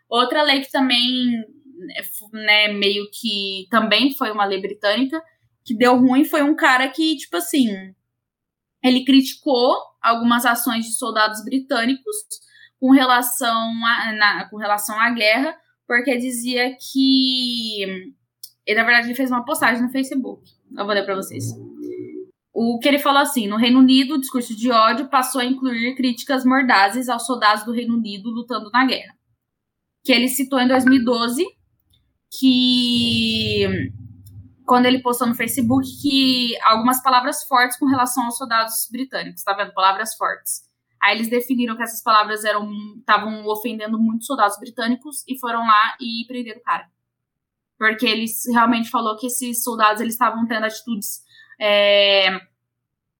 [0.09, 1.41] Outra lei que também,
[2.33, 5.23] né, meio que também foi uma lei britânica,
[5.63, 7.69] que deu ruim foi um cara que, tipo assim,
[8.83, 12.15] ele criticou algumas ações de soldados britânicos
[12.77, 15.55] com relação, a, na, com relação à guerra,
[15.87, 18.13] porque dizia que.
[18.65, 20.43] Ele, na verdade, ele fez uma postagem no Facebook.
[20.77, 21.45] Eu vou ler para vocês.
[22.53, 25.95] O que ele falou assim: no Reino Unido, o discurso de ódio passou a incluir
[25.95, 29.17] críticas mordazes aos soldados do Reino Unido lutando na guerra.
[30.03, 31.43] Que ele citou em 2012
[32.39, 33.91] que
[34.65, 39.53] quando ele postou no Facebook que algumas palavras fortes com relação aos soldados britânicos, tá
[39.53, 39.73] vendo?
[39.73, 40.61] Palavras fortes.
[41.01, 45.97] Aí eles definiram que essas palavras eram estavam ofendendo muitos soldados britânicos e foram lá
[45.99, 46.87] e prenderam o cara.
[47.77, 51.22] Porque ele realmente falou que esses soldados eles estavam tendo atitudes
[51.59, 52.39] é,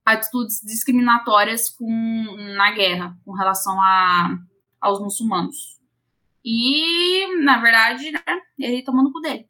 [0.06, 2.26] atitudes discriminatórias com,
[2.56, 4.38] na guerra, com relação a,
[4.82, 5.80] aos muçulmanos.
[6.44, 8.22] E, na verdade, né,
[8.60, 9.46] ele tomando o cu dele.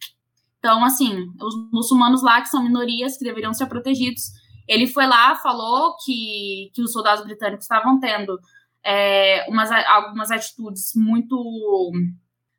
[0.60, 4.32] Então, assim, os muçulmanos lá, que são minorias, que deveriam ser protegidos,
[4.68, 8.40] ele foi lá, falou que, que os soldados britânicos estavam tendo
[8.84, 11.36] é, umas, algumas atitudes muito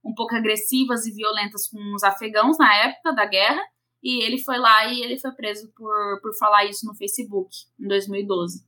[0.05, 3.63] um pouco agressivas e violentas com os afegãos na época da guerra,
[4.05, 7.49] e ele foi lá e ele foi preso por, por falar isso no Facebook
[7.81, 8.63] em 2012.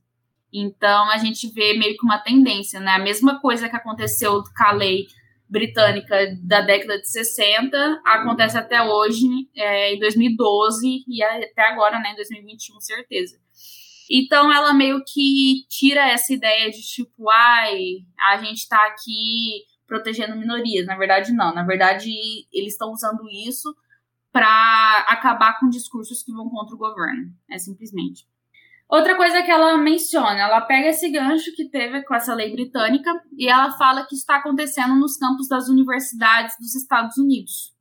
[0.51, 2.93] Então a gente vê meio que uma tendência, né?
[2.93, 5.05] A mesma coisa que aconteceu com a lei
[5.47, 12.11] britânica da década de 60 acontece até hoje, é, em 2012 e até agora, né,
[12.11, 13.39] em 2021, certeza.
[14.09, 20.35] Então ela meio que tira essa ideia de tipo, ai, a gente tá aqui protegendo
[20.35, 20.85] minorias.
[20.85, 21.53] Na verdade, não.
[21.53, 22.09] Na verdade,
[22.51, 23.73] eles estão usando isso
[24.37, 27.33] para acabar com discursos que vão contra o governo.
[27.49, 28.23] É simplesmente.
[28.87, 33.11] Outra coisa que ela menciona, ela pega esse gancho que teve com essa lei britânica
[33.35, 37.75] e ela fala que está acontecendo nos campos das universidades dos Estados Unidos.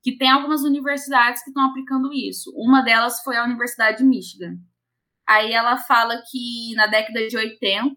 [0.00, 2.52] Que tem algumas universidades que estão aplicando isso.
[2.54, 4.56] Uma delas foi a Universidade de Michigan.
[5.26, 7.94] Aí ela fala que na década de 80,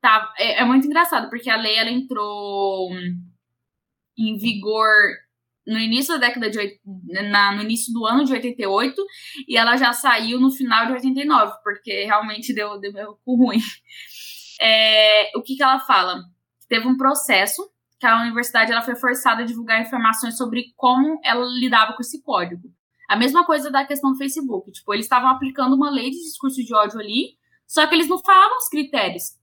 [0.00, 2.90] tá, é, é muito engraçado, porque a lei ela entrou
[4.18, 4.90] em vigor
[5.66, 6.80] no início da década de
[7.30, 9.00] na, no início do ano de 88
[9.48, 13.60] e ela já saiu no final de 89, porque realmente deu, deu ruim.
[14.60, 16.22] É, o que, que ela fala?
[16.68, 21.44] Teve um processo que a universidade ela foi forçada a divulgar informações sobre como ela
[21.44, 22.68] lidava com esse código.
[23.08, 24.72] A mesma coisa da questão do Facebook.
[24.72, 27.36] Tipo, eles estavam aplicando uma lei de discurso de ódio ali,
[27.66, 29.36] só que eles não falavam os critérios.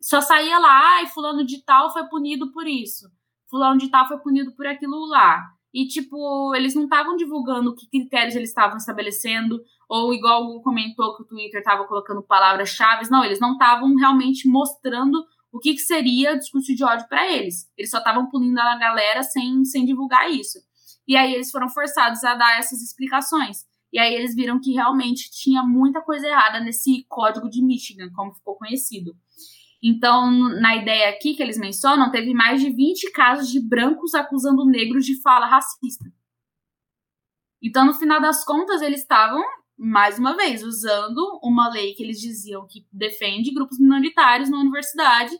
[0.00, 3.10] Só saía lá, e fulano de tal foi punido por isso.
[3.50, 5.42] Fulano de tal foi punido por aquilo lá.
[5.72, 11.16] E, tipo, eles não estavam divulgando que critérios eles estavam estabelecendo, ou igual o comentou
[11.16, 13.10] que o Twitter estava colocando palavras-chave.
[13.10, 17.70] Não, eles não estavam realmente mostrando o que, que seria discurso de ódio para eles.
[17.76, 20.58] Eles só estavam punindo a galera sem, sem divulgar isso.
[21.06, 23.64] E aí eles foram forçados a dar essas explicações.
[23.92, 28.34] E aí eles viram que realmente tinha muita coisa errada nesse código de Michigan, como
[28.34, 29.16] ficou conhecido.
[29.82, 34.66] Então, na ideia aqui que eles mencionam, teve mais de 20 casos de brancos acusando
[34.66, 36.04] negros de fala racista.
[37.62, 39.42] Então, no final das contas, eles estavam,
[39.76, 45.36] mais uma vez, usando uma lei que eles diziam que defende grupos minoritários na universidade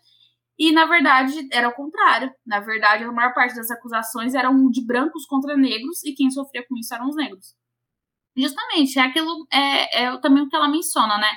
[0.58, 2.32] e, na verdade, era o contrário.
[2.46, 6.64] Na verdade, a maior parte das acusações eram de brancos contra negros e quem sofria
[6.68, 7.54] com isso eram os negros.
[8.36, 11.30] Justamente, é aquilo, é, é também o que ela menciona, né?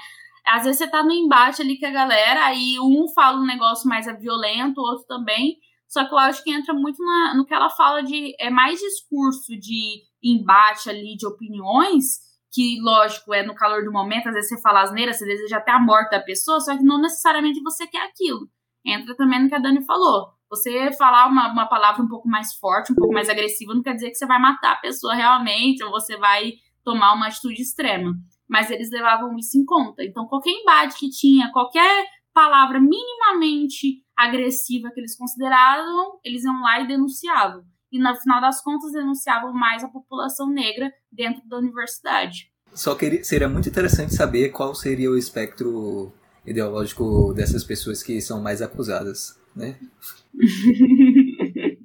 [0.45, 3.87] Às vezes você tá no embate ali com a galera, aí um fala um negócio
[3.87, 5.57] mais violento, o outro também.
[5.87, 8.33] Só que eu acho que entra muito na, no que ela fala de.
[8.39, 12.19] É mais discurso de embate ali, de opiniões,
[12.51, 15.71] que, lógico, é no calor do momento, às vezes você fala asneira, você deseja até
[15.71, 18.49] a morte da pessoa, só que não necessariamente você quer aquilo
[18.85, 20.29] entra também no que a Dani falou.
[20.49, 23.93] Você falar uma, uma palavra um pouco mais forte, um pouco mais agressiva, não quer
[23.93, 28.13] dizer que você vai matar a pessoa realmente, ou você vai tomar uma atitude extrema.
[28.51, 30.03] Mas eles levavam isso em conta.
[30.03, 36.81] Então, qualquer embate que tinha, qualquer palavra minimamente agressiva que eles consideravam, eles iam lá
[36.81, 37.63] e denunciavam.
[37.89, 42.51] E no final das contas, denunciavam mais a população negra dentro da universidade.
[42.73, 46.11] Só que seria muito interessante saber qual seria o espectro
[46.45, 49.79] ideológico dessas pessoas que são mais acusadas, né?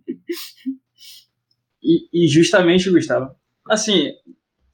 [1.80, 3.34] e, e, justamente, Gustavo,
[3.68, 4.10] assim,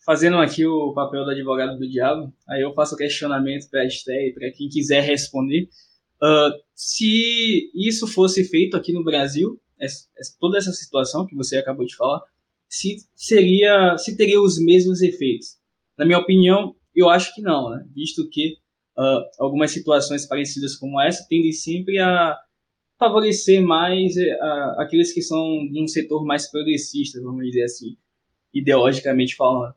[0.05, 4.33] fazendo aqui o papel do advogado do diabo, aí eu faço questionamento para a e
[4.33, 5.69] para quem quiser responder.
[6.23, 10.07] Uh, se isso fosse feito aqui no Brasil, essa,
[10.39, 12.21] toda essa situação que você acabou de falar,
[12.69, 15.57] se seria, se teria os mesmos efeitos?
[15.99, 17.85] Na minha opinião, eu acho que não, né?
[17.95, 18.57] Visto que
[18.97, 22.37] uh, algumas situações parecidas como essa tendem sempre a
[22.99, 27.97] favorecer mais uh, aqueles que são de um setor mais progressista, vamos dizer assim,
[28.55, 29.75] ideologicamente falando.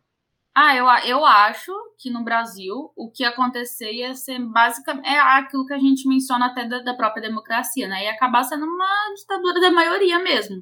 [0.57, 5.65] Ah, eu, eu acho que no Brasil o que acontecer ia ser basicamente é aquilo
[5.65, 8.05] que a gente menciona até da, da própria democracia, né?
[8.05, 10.61] Ia acabar sendo uma ditadura da maioria mesmo.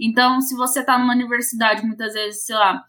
[0.00, 2.82] Então, se você está numa universidade, muitas vezes, sei lá,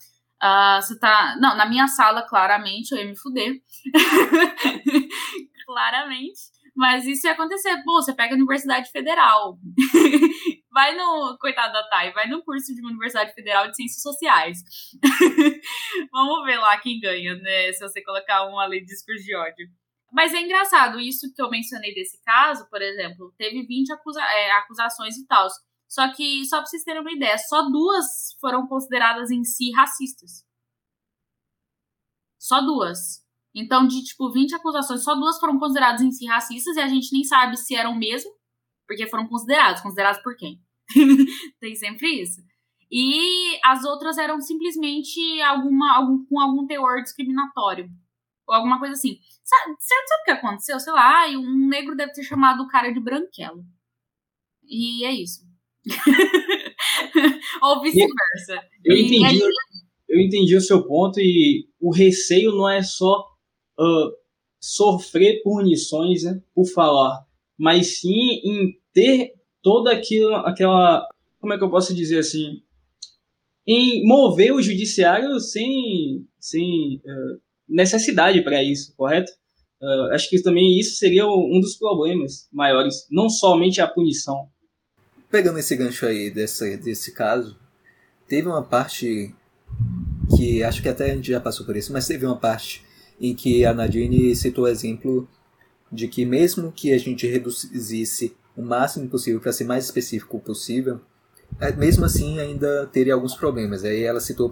[0.43, 1.35] Uh, você tá.
[1.39, 3.55] Não, na minha sala, claramente, eu ia me fuder.
[5.65, 6.54] claramente.
[6.75, 7.81] Mas isso ia acontecer.
[7.83, 9.57] Pô, você pega a Universidade Federal.
[10.71, 11.37] vai no.
[11.39, 14.59] Coitado da Thay, vai no curso de uma Universidade Federal de Ciências Sociais.
[16.11, 17.71] Vamos ver lá quem ganha, né?
[17.71, 19.67] Se você colocar uma lei de discurso de ódio.
[20.11, 24.51] Mas é engraçado, isso que eu mencionei desse caso, por exemplo, teve 20 acusa é,
[24.51, 25.47] acusações e tal.
[25.89, 30.45] Só que, só pra vocês terem uma ideia, só duas foram consideradas em si racistas.
[32.39, 33.24] Só duas.
[33.55, 37.13] Então, de tipo 20 acusações, só duas foram consideradas em si racistas e a gente
[37.13, 38.29] nem sabe se eram mesmo,
[38.85, 39.81] porque foram considerados.
[39.81, 40.59] Considerados por quem?
[41.61, 42.41] Tem sempre isso.
[42.91, 47.89] E as outras eram simplesmente alguma, algum, com algum teor discriminatório.
[48.47, 49.17] Ou alguma coisa assim.
[49.43, 50.79] Sabe, sabe o que aconteceu?
[50.79, 53.63] Sei lá, um negro deve ter chamado o cara de branquelo.
[54.67, 55.45] E é isso.
[57.61, 58.67] Ou vice-versa.
[58.83, 59.39] Eu entendi,
[60.09, 63.34] eu entendi o seu ponto e o receio não é só
[63.79, 64.11] uh,
[64.59, 67.25] sofrer punições né, por falar,
[67.57, 71.07] mas sim em ter toda aquilo, aquela,
[71.39, 72.61] como é que eu posso dizer assim,
[73.67, 79.31] em mover o judiciário sem, sem uh, necessidade para isso, correto?
[79.81, 84.47] Uh, acho que também isso seria um dos problemas maiores, não somente a punição.
[85.29, 87.57] Pegando esse gancho aí desse, desse caso,
[88.27, 89.33] teve uma parte
[90.37, 92.84] que acho que até a gente já passou por isso, mas teve uma parte
[93.19, 95.27] em que a Nadine citou o exemplo
[95.91, 100.99] de que mesmo que a gente reduzisse o máximo possível para ser mais específico possível,
[101.59, 103.83] é, mesmo assim ainda teria alguns problemas.
[103.83, 104.51] Aí ela citou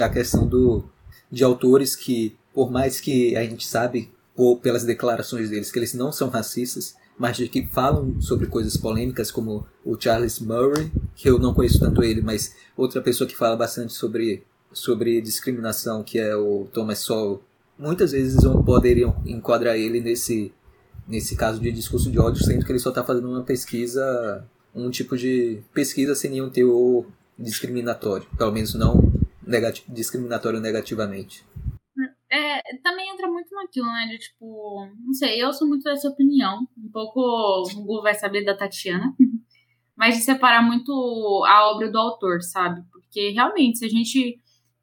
[0.00, 0.84] a questão do,
[1.30, 5.94] de autores que, por mais que a gente sabe ou pelas declarações deles que eles
[5.94, 11.28] não são racistas, mas de que falam sobre coisas polêmicas como o Charles Murray, que
[11.28, 16.18] eu não conheço tanto ele, mas outra pessoa que fala bastante sobre sobre discriminação, que
[16.18, 17.42] é o Thomas Sowell,
[17.78, 20.52] muitas vezes poderiam enquadrar ele nesse,
[21.06, 24.90] nesse caso de discurso de ódio, sendo que ele só está fazendo uma pesquisa, um
[24.90, 27.06] tipo de pesquisa sem nenhum teor
[27.38, 29.12] discriminatório, pelo menos não
[29.46, 31.44] negati discriminatório negativamente.
[32.30, 34.06] É, também entra muito naquilo, né?
[34.10, 36.66] De tipo, não sei, eu sou muito dessa opinião.
[36.76, 39.14] Um pouco o Google vai saber da Tatiana.
[39.96, 40.92] Mas de separar muito
[41.48, 42.82] a obra do autor, sabe?
[42.92, 44.38] Porque realmente, se a gente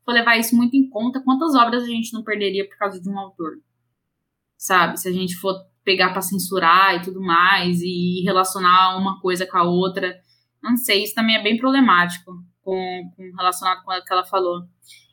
[0.06, 3.10] for levar isso muito em conta, quantas obras a gente não perderia por causa de
[3.10, 3.54] um autor?
[4.58, 5.00] Sabe?
[5.00, 9.58] Se a gente for pegar para censurar e tudo mais e relacionar uma coisa com
[9.58, 10.16] a outra,
[10.62, 12.32] não sei, isso também é bem problemático
[12.62, 14.64] com, com relacionado com o que ela falou.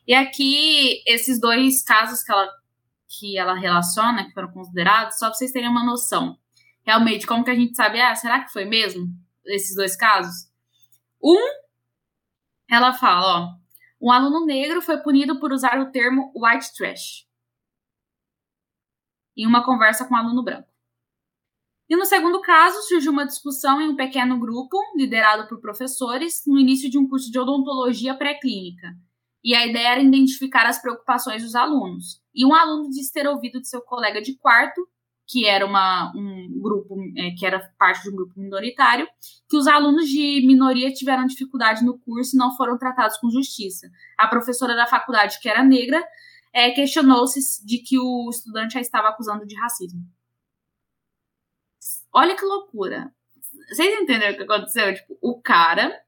[0.07, 2.49] E aqui esses dois casos que ela
[3.19, 6.35] que ela relaciona, que foram considerados, só para vocês terem uma noção.
[6.83, 9.05] Realmente, como que a gente sabe, ah, será que foi mesmo
[9.45, 10.49] esses dois casos?
[11.23, 11.39] Um,
[12.69, 13.62] ela fala, ó,
[14.03, 17.25] um aluno negro foi punido por usar o termo white trash
[19.35, 20.67] em uma conversa com um aluno branco.
[21.89, 26.59] E no segundo caso, surgiu uma discussão em um pequeno grupo, liderado por professores, no
[26.59, 28.93] início de um curso de odontologia pré-clínica.
[29.43, 32.21] E a ideia era identificar as preocupações dos alunos.
[32.35, 34.85] E um aluno disse ter ouvido de seu colega de quarto
[35.27, 39.07] que era uma, um grupo, é, que era parte de um grupo minoritário,
[39.49, 43.89] que os alunos de minoria tiveram dificuldade no curso e não foram tratados com justiça.
[44.17, 46.03] A professora da faculdade, que era negra,
[46.53, 50.01] é, questionou-se de que o estudante a estava acusando de racismo.
[52.13, 53.11] Olha que loucura.
[53.69, 54.93] Vocês entenderam o que aconteceu?
[54.93, 55.99] Tipo, o cara,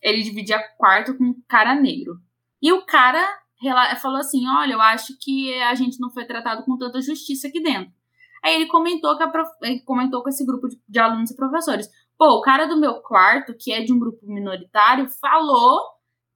[0.00, 2.20] ele dividia quarto com um cara negro.
[2.62, 3.26] E o cara
[4.00, 7.60] falou assim: Olha, eu acho que a gente não foi tratado com tanta justiça aqui
[7.60, 7.92] dentro.
[8.44, 9.50] Aí ele comentou, que prof...
[9.62, 11.88] ele comentou com esse grupo de, de alunos e professores.
[12.16, 15.80] Pô, o cara do meu quarto, que é de um grupo minoritário, falou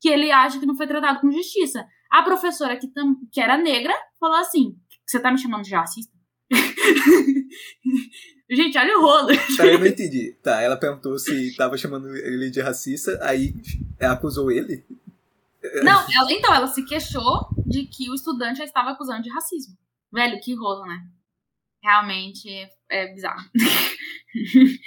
[0.01, 1.85] que ele acha que não foi tratado com justiça.
[2.11, 3.17] A professora, que, tam...
[3.31, 4.77] que era negra, falou assim:
[5.07, 6.13] Você tá me chamando de racista?
[8.51, 9.29] Gente, olha o rolo.
[9.57, 10.37] Tá, eu não entendi.
[10.43, 13.55] Tá, ela perguntou se tava chamando ele de racista, aí
[13.99, 14.85] acusou ele?
[15.83, 19.75] Não, ela, então, ela se queixou de que o estudante já estava acusando de racismo.
[20.13, 21.07] Velho, que rolo, né?
[21.83, 22.49] Realmente
[22.89, 23.43] é bizarro.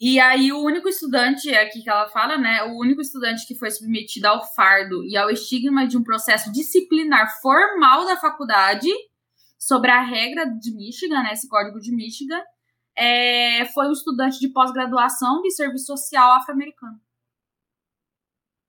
[0.00, 2.62] e aí, o único estudante, aqui que ela fala, né?
[2.64, 7.40] O único estudante que foi submetido ao fardo e ao estigma de um processo disciplinar
[7.40, 8.88] formal da faculdade
[9.58, 11.32] sobre a regra de Michigan, né?
[11.32, 12.42] Esse código de Michigan,
[12.96, 17.00] é, foi um estudante de pós-graduação de serviço social afro-americano.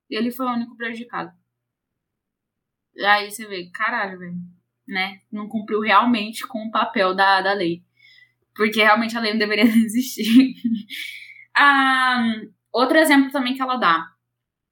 [0.09, 1.31] Ele foi o único prejudicado.
[3.05, 4.58] Aí você vê, caralho, velho
[4.89, 5.19] né?
[5.31, 7.83] Não cumpriu realmente com o papel da, da lei.
[8.55, 10.55] Porque realmente a lei não deveria existir.
[11.55, 12.23] ah,
[12.73, 14.05] outro exemplo também que ela dá.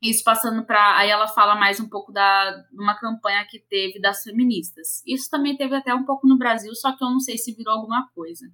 [0.02, 0.98] Isso passando para.
[0.98, 5.02] Aí ela fala mais um pouco da de uma campanha que teve das feministas.
[5.08, 7.74] Isso também teve até um pouco no Brasil, só que eu não sei se virou
[7.74, 8.46] alguma coisa.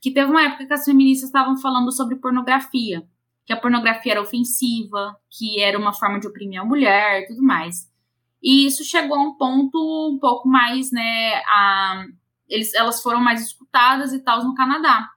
[0.00, 3.02] Que teve uma época que as feministas estavam falando sobre pornografia.
[3.44, 7.90] Que a pornografia era ofensiva, que era uma forma de oprimir a mulher tudo mais.
[8.42, 9.78] E isso chegou a um ponto
[10.14, 11.42] um pouco mais, né?
[11.46, 12.04] A,
[12.48, 15.08] eles, elas foram mais escutadas e tal no Canadá.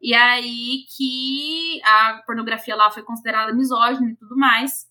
[0.00, 4.88] E aí que a pornografia lá foi considerada misógina e tudo mais.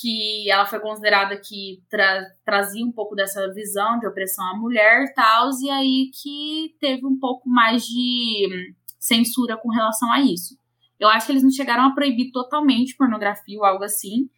[0.00, 5.04] que ela foi considerada que tra trazia um pouco dessa visão de opressão à mulher
[5.04, 10.58] e tal, e aí que teve um pouco mais de censura com relação a isso.
[10.98, 14.28] Eu acho que eles não chegaram a proibir totalmente pornografia ou algo assim,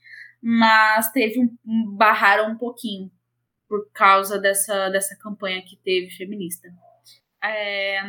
[0.48, 3.10] mas teve um, barraram um pouquinho
[3.68, 6.68] por causa dessa, dessa campanha que teve feminista.
[7.42, 8.00] É,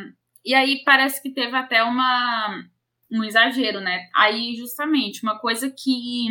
[0.44, 2.62] e aí parece que teve até uma
[3.10, 4.06] um exagero, né?
[4.14, 6.28] Aí justamente uma coisa que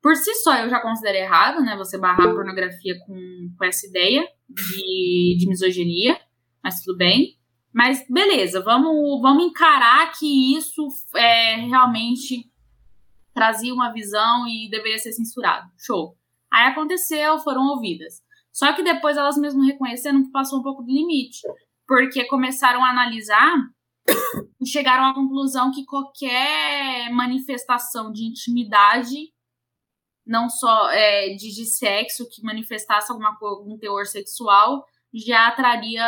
[0.00, 1.76] por si só eu já considero errado, né?
[1.76, 6.20] Você barrar a pornografia com, com essa ideia de, de misoginia,
[6.62, 7.36] mas tudo bem.
[7.74, 10.86] Mas beleza, vamos, vamos encarar que isso
[11.16, 12.48] é, realmente
[13.38, 15.70] trazia uma visão e deveria ser censurado.
[15.78, 16.16] Show.
[16.52, 18.20] Aí aconteceu, foram ouvidas.
[18.52, 21.40] Só que depois elas mesmo reconheceram que passou um pouco do limite,
[21.86, 23.54] porque começaram a analisar
[24.60, 29.32] e chegaram à conclusão que qualquer manifestação de intimidade
[30.26, 34.84] não só é, de, de sexo, que manifestasse alguma, algum teor sexual,
[35.14, 36.04] já traria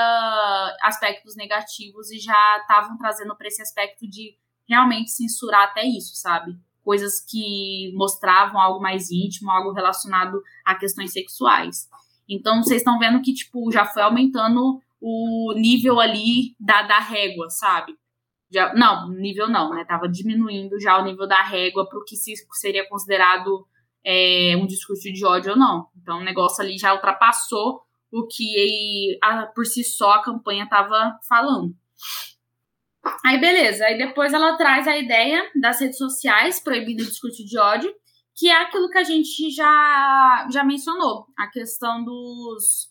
[0.83, 4.37] aspectos negativos e já estavam trazendo para esse aspecto de
[4.69, 6.53] realmente censurar até isso, sabe?
[6.85, 11.89] Coisas que mostravam algo mais íntimo, algo relacionado a questões sexuais.
[12.29, 17.49] Então, vocês estão vendo que, tipo, já foi aumentando o nível ali da, da régua,
[17.51, 17.95] sabe?
[18.51, 19.85] Já, não, nível não, né?
[19.85, 23.67] Tava diminuindo já o nível da régua para o que se, seria considerado
[24.05, 25.89] é, um discurso de ódio ou não.
[26.01, 31.19] Então o negócio ali já ultrapassou o que a, por si só a campanha estava
[31.29, 31.75] falando.
[33.25, 37.59] Aí beleza, aí depois ela traz a ideia das redes sociais proibindo o discurso de
[37.59, 37.93] ódio,
[38.37, 42.89] que é aquilo que a gente já, já mencionou, a questão dos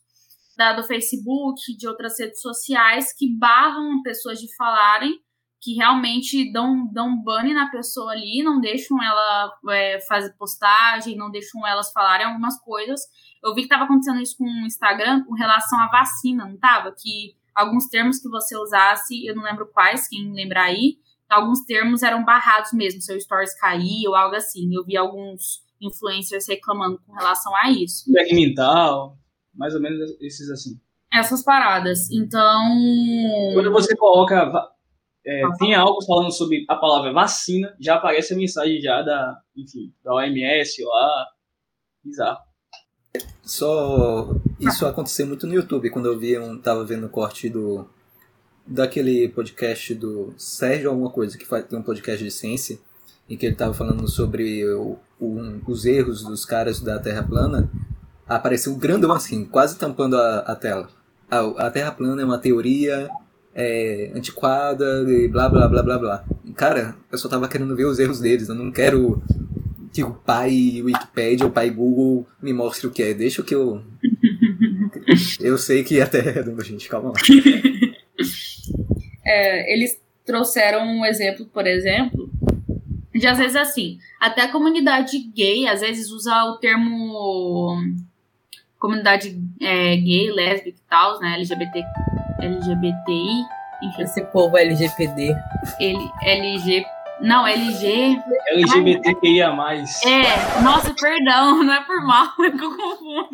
[0.58, 5.18] da, do Facebook, de outras redes sociais que barram pessoas de falarem
[5.62, 11.30] que realmente dão, dão banner na pessoa ali, não deixam ela é, fazer postagem, não
[11.30, 13.02] deixam elas falarem algumas coisas.
[13.44, 16.94] Eu vi que estava acontecendo isso com o Instagram com relação à vacina, não estava?
[16.98, 20.98] Que alguns termos que você usasse, eu não lembro quais, quem lembrar aí,
[21.30, 24.74] alguns termos eram barrados mesmo, seu stories cair ou algo assim.
[24.74, 28.10] Eu vi alguns influencers reclamando com relação a isso.
[28.36, 29.18] mental,
[29.54, 30.80] mais ou menos esses assim.
[31.14, 32.10] Essas paradas.
[32.12, 32.62] Então.
[33.54, 34.52] Quando você coloca
[35.26, 39.94] é, tem algo falando sobre a palavra vacina, já aparece a mensagem já da, enfim,
[40.04, 41.28] da OMS lá.
[42.04, 42.49] Bizarro.
[43.50, 47.84] Só isso aconteceu muito no YouTube, quando eu vi um, tava vendo o corte do
[48.64, 52.78] daquele podcast do Sérgio alguma coisa, que faz, tem um podcast de ciência,
[53.28, 57.68] em que ele tava falando sobre o, o, os erros dos caras da Terra plana,
[58.28, 60.88] apareceu um grandão assim, quase tampando a, a tela.
[61.28, 63.10] A, a Terra plana é uma teoria
[63.56, 66.26] é, antiquada e blá blá blá blá blá.
[66.56, 69.24] Cara, eu só tava querendo ver os erros deles, eu não quero
[69.94, 73.14] que o pai Wikipedia, o pai Google me mostre o que é.
[73.14, 73.82] Deixa que eu.
[75.40, 77.16] eu sei que até é gente, calma lá.
[79.26, 82.30] É, eles trouxeram um exemplo, por exemplo,
[83.14, 87.78] de às vezes assim, até a comunidade gay às vezes usa o termo
[88.80, 91.84] comunidade é, gay, lésbica e tal, né, LGBT
[92.40, 93.46] LGBTI,
[93.84, 94.02] enfim.
[94.02, 95.36] Esse povo LGBT.
[95.80, 96.12] Ele.
[97.22, 98.18] Não, LG.
[98.48, 99.48] LGBTQIA.
[99.48, 103.30] É, nossa, perdão, não é por mal, é que eu confundo.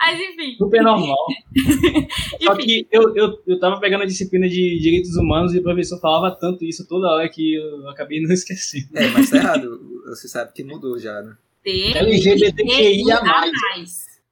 [0.00, 0.56] Mas enfim.
[0.56, 1.26] Super normal.
[2.42, 6.00] Só que eu, eu, eu tava pegando a disciplina de direitos humanos e o professor
[6.00, 8.88] falava tanto isso toda hora que eu acabei não esquecendo.
[8.94, 9.80] É, mas tá errado.
[10.06, 11.36] Você sabe que mudou já, né?
[11.64, 13.20] LGBTQIA.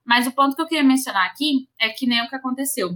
[0.05, 2.91] Mas o ponto que eu queria mencionar aqui é que nem o que aconteceu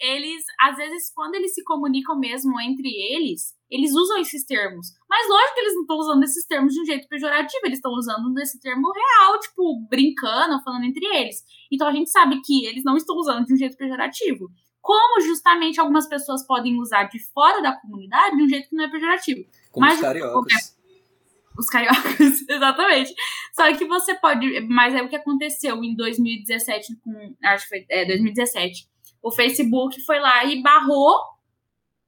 [0.00, 4.88] eles, às vezes, quando eles se comunicam mesmo entre eles, eles usam esses termos.
[5.08, 7.92] Mas lógico que eles não estão usando esses termos de um jeito pejorativo, eles estão
[7.92, 11.42] usando esse termo real, tipo, brincando, falando entre eles.
[11.72, 14.50] Então a gente sabe que eles não estão usando de um jeito pejorativo
[14.86, 18.84] como justamente algumas pessoas podem usar de fora da comunidade de um jeito que não
[18.84, 19.44] é pejorativo.
[19.72, 20.78] Como mas, os cariocas.
[21.58, 23.12] Os cariocas, exatamente.
[23.52, 24.60] Só que você pode.
[24.68, 27.34] Mas é o que aconteceu em 2017 com.
[27.42, 27.86] Acho que foi.
[27.90, 28.88] É, 2017.
[29.26, 31.16] O Facebook foi lá e barrou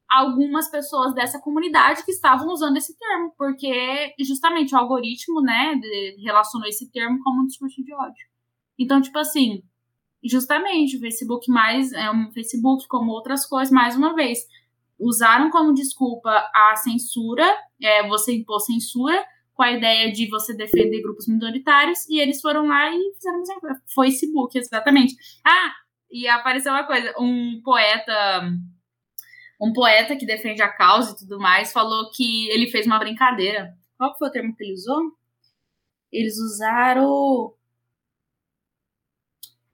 [0.09, 5.75] algumas pessoas dessa comunidade que estavam usando esse termo, porque justamente o algoritmo, né,
[6.23, 8.25] relacionou esse termo como um discurso de ódio.
[8.79, 9.65] Então, tipo assim,
[10.23, 14.39] justamente o Facebook mais é um Facebook como outras coisas, mais uma vez,
[14.97, 17.45] usaram como desculpa a censura,
[17.83, 22.69] é, você impôs censura com a ideia de você defender grupos minoritários e eles foram
[22.69, 23.43] lá e fizeram
[23.93, 25.17] Facebook, exatamente.
[25.45, 25.73] Ah,
[26.11, 28.43] e apareceu uma coisa, um poeta
[29.61, 33.77] um poeta que defende a causa e tudo mais falou que ele fez uma brincadeira.
[33.97, 35.13] Qual foi o termo que ele usou?
[36.13, 37.53] Eles usaram.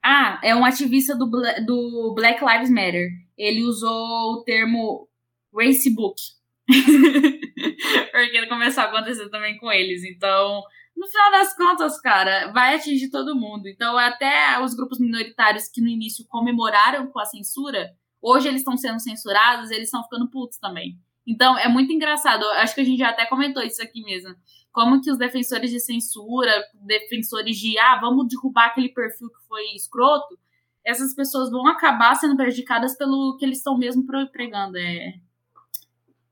[0.02, 3.10] Ah, é um ativista do, do Black Lives Matter.
[3.36, 5.08] Ele usou o termo
[5.54, 6.20] racebook.
[8.10, 10.02] Porque começou a acontecer também com eles.
[10.04, 10.62] Então,
[10.96, 13.66] no final das contas, cara, vai atingir todo mundo.
[13.66, 17.90] Então, até os grupos minoritários que no início comemoraram com a censura,
[18.22, 20.98] hoje eles estão sendo censurados, eles estão ficando putos também.
[21.26, 22.44] Então, é muito engraçado.
[22.52, 24.34] Acho que a gente já até comentou isso aqui mesmo.
[24.72, 26.50] Como que os defensores de censura,
[26.86, 30.38] defensores de, ah, vamos derrubar aquele perfil que foi escroto,
[30.84, 34.76] essas pessoas vão acabar sendo prejudicadas pelo que eles estão mesmo pregando.
[34.76, 35.14] É,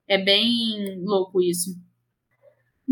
[0.06, 1.70] é bem louco isso.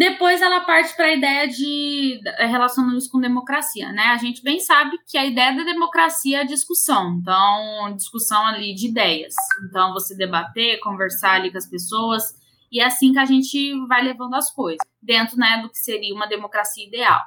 [0.00, 4.04] Depois ela parte para a ideia de é, relacionando isso com democracia, né?
[4.04, 8.74] A gente bem sabe que a ideia da democracia é a discussão, então discussão ali
[8.74, 9.34] de ideias.
[9.68, 12.34] Então você debater, conversar ali com as pessoas
[12.72, 16.14] e é assim que a gente vai levando as coisas dentro, né, do que seria
[16.14, 17.20] uma democracia ideal.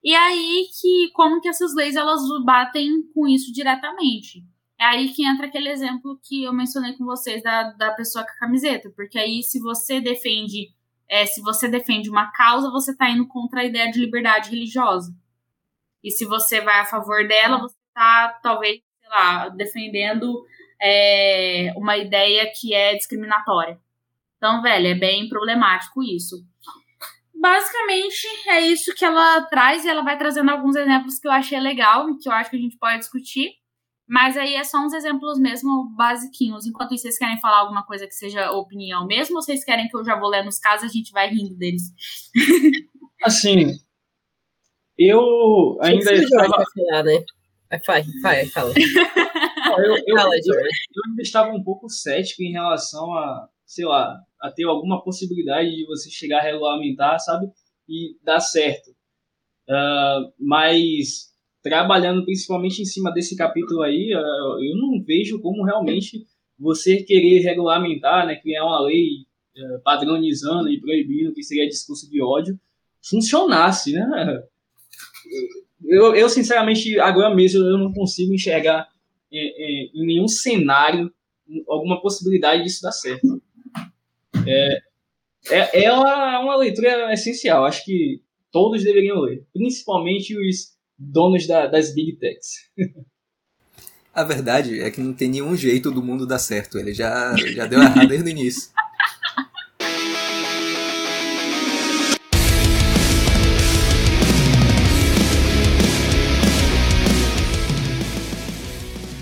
[0.00, 4.40] E é aí que como que essas leis elas batem com isso diretamente?
[4.78, 8.30] É aí que entra aquele exemplo que eu mencionei com vocês da, da pessoa com
[8.30, 10.72] a camiseta, porque aí se você defende
[11.08, 15.14] é, se você defende uma causa, você está indo contra a ideia de liberdade religiosa.
[16.02, 20.44] E se você vai a favor dela, você está, talvez, sei lá, defendendo
[20.80, 23.78] é, uma ideia que é discriminatória.
[24.36, 26.44] Então, velho, é bem problemático isso.
[27.34, 31.58] Basicamente, é isso que ela traz e ela vai trazendo alguns exemplos que eu achei
[31.58, 33.52] legal e que eu acho que a gente pode discutir.
[34.06, 36.66] Mas aí é só uns exemplos mesmo basiquinhos.
[36.66, 40.04] Enquanto vocês querem falar alguma coisa que seja opinião mesmo, ou vocês querem que eu
[40.04, 41.82] já vou ler nos casos e a gente vai rindo deles?
[43.24, 43.78] Assim,
[44.98, 46.48] eu ainda estava...
[46.48, 47.24] Falar, né?
[47.86, 48.72] Vai, vai, fala.
[48.76, 54.16] eu, eu, fala, eu, eu ainda estava um pouco cético em relação a, sei lá,
[54.40, 57.46] a ter alguma possibilidade de você chegar a regulamentar, sabe?
[57.88, 58.90] E dar certo.
[59.68, 61.33] Uh, mas
[61.64, 66.26] trabalhando principalmente em cima desse capítulo aí, eu não vejo como realmente
[66.58, 69.24] você querer regulamentar, né, criar uma lei
[69.56, 72.60] eh, padronizando e proibindo que seria discurso de ódio,
[73.02, 74.42] funcionasse, né?
[75.82, 78.86] Eu, eu sinceramente, agora mesmo, eu não consigo enxergar
[79.32, 81.10] em, em, em nenhum cenário
[81.66, 83.42] alguma possibilidade disso dar certo.
[84.46, 84.78] É,
[85.50, 90.73] é, é uma leitura essencial, acho que todos deveriam ler, principalmente os
[91.12, 92.48] donos da, das big techs.
[94.12, 96.78] A verdade é que não tem nenhum jeito do mundo dar certo.
[96.78, 98.70] Ele já, já deu errado desde o início.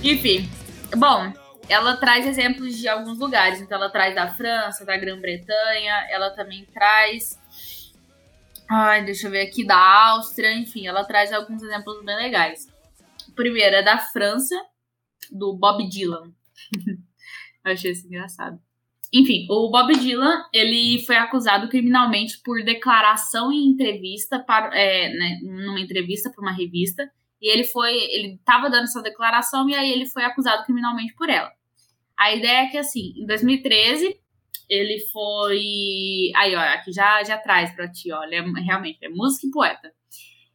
[0.05, 0.49] Enfim,
[0.97, 1.33] bom,
[1.69, 3.61] ela traz exemplos de alguns lugares.
[3.61, 7.41] Então, ela traz da França, da Grã-Bretanha, ela também traz
[8.75, 9.77] Ai, deixa eu ver aqui da
[10.13, 12.67] Áustria, enfim, ela traz alguns exemplos bem legais.
[13.37, 14.55] Primeiro é da França,
[15.31, 16.33] do Bob Dylan.
[17.63, 18.59] achei isso engraçado.
[19.13, 25.39] Enfim, o Bob Dylan, ele foi acusado criminalmente por declaração em entrevista para, é, né,
[25.43, 27.13] numa entrevista para uma revista,
[27.43, 31.29] e ele foi, ele estava dando essa declaração e aí ele foi acusado criminalmente por
[31.29, 31.53] ela.
[32.19, 34.19] A ideia é que assim, em 2013,
[34.73, 36.33] ele foi.
[36.35, 39.93] Aí, ó, aqui já, já traz pra ti, olha, é, realmente, é música e poeta.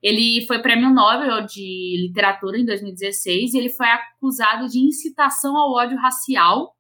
[0.01, 5.71] Ele foi prêmio Nobel de Literatura em 2016 e ele foi acusado de incitação ao
[5.73, 6.75] ódio racial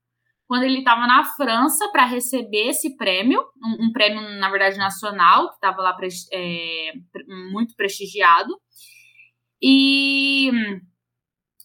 [0.47, 5.49] quando ele estava na França para receber esse prêmio, um, um, prêmio, na verdade, nacional,
[5.49, 5.97] que estava lá
[6.31, 6.93] é,
[7.51, 8.57] muito prestigiado.
[9.61, 10.49] E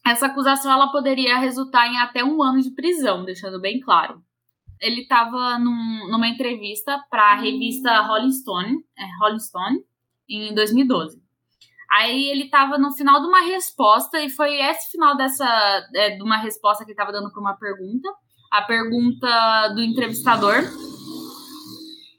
[0.04, 4.20] essa acusação ela poderia resultar em até um ano de prisão, deixando bem claro
[4.82, 9.78] ele estava num, numa entrevista para a revista Rolling Stone, é, Rolling Stone,
[10.28, 11.22] em 2012.
[11.92, 15.46] Aí ele estava no final de uma resposta, e foi esse final dessa,
[15.94, 18.08] é, de uma resposta que ele estava dando para uma pergunta,
[18.50, 20.64] a pergunta do entrevistador.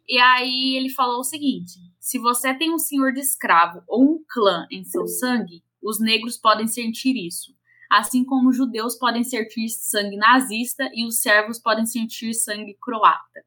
[0.07, 4.23] E aí ele falou o seguinte: se você tem um senhor de escravo ou um
[4.29, 7.51] clã em seu sangue, os negros podem sentir isso.
[7.93, 13.45] Assim como os judeus podem sentir sangue nazista e os servos podem sentir sangue croata.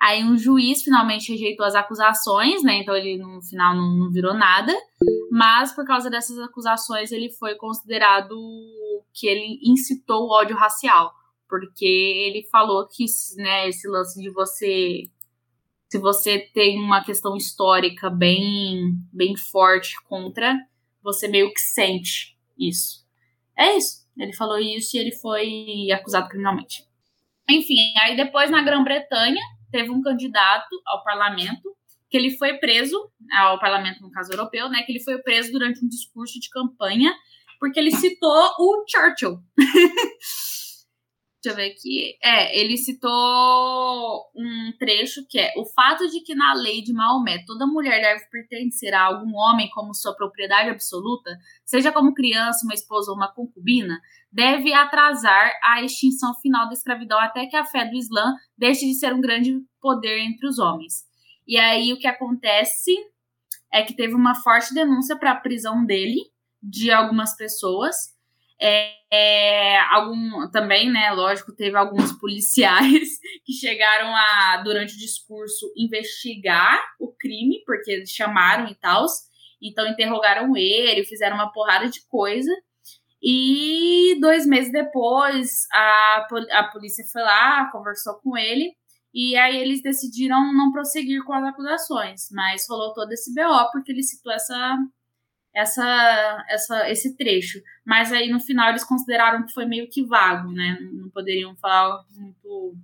[0.00, 2.78] Aí um juiz finalmente rejeitou as acusações, né?
[2.78, 4.72] Então ele no final não, não, virou nada,
[5.30, 8.34] mas por causa dessas acusações ele foi considerado
[9.12, 11.12] que ele incitou o ódio racial,
[11.48, 13.04] porque ele falou que
[13.36, 15.02] né, esse lance de você
[15.90, 20.58] se você tem uma questão histórica bem bem forte contra,
[21.02, 23.03] você meio que sente isso.
[23.56, 24.04] É isso.
[24.16, 26.84] Ele falou isso e ele foi acusado criminalmente.
[27.48, 31.74] Enfim, aí depois na Grã-Bretanha teve um candidato ao parlamento
[32.08, 32.96] que ele foi preso,
[33.36, 37.12] ao parlamento no caso europeu, né, que ele foi preso durante um discurso de campanha
[37.58, 39.38] porque ele citou o Churchill.
[41.44, 42.16] Deixa eu ver aqui.
[42.22, 47.44] É, ele citou um trecho que é: o fato de que na lei de Maomé
[47.44, 52.72] toda mulher deve pertencer a algum homem como sua propriedade absoluta, seja como criança, uma
[52.72, 54.00] esposa ou uma concubina,
[54.32, 58.94] deve atrasar a extinção final da escravidão até que a fé do Islã deixe de
[58.94, 61.04] ser um grande poder entre os homens.
[61.46, 62.90] E aí o que acontece
[63.70, 66.22] é que teve uma forte denúncia para a prisão dele
[66.62, 68.13] de algumas pessoas
[68.64, 71.10] é, é, algum também, né?
[71.10, 73.10] Lógico, teve alguns policiais
[73.44, 79.04] que chegaram a, durante o discurso, investigar o crime, porque eles chamaram e tal.
[79.62, 82.50] Então interrogaram ele, fizeram uma porrada de coisa.
[83.22, 88.72] E dois meses depois, a, a polícia foi lá, conversou com ele,
[89.14, 92.28] e aí eles decidiram não prosseguir com as acusações.
[92.32, 94.76] Mas rolou todo esse BO, porque ele citou essa,
[95.54, 97.62] essa, essa, esse trecho.
[97.84, 100.78] Mas aí no final eles consideraram que foi meio que vago, né?
[100.92, 102.76] Não poderiam falar muito,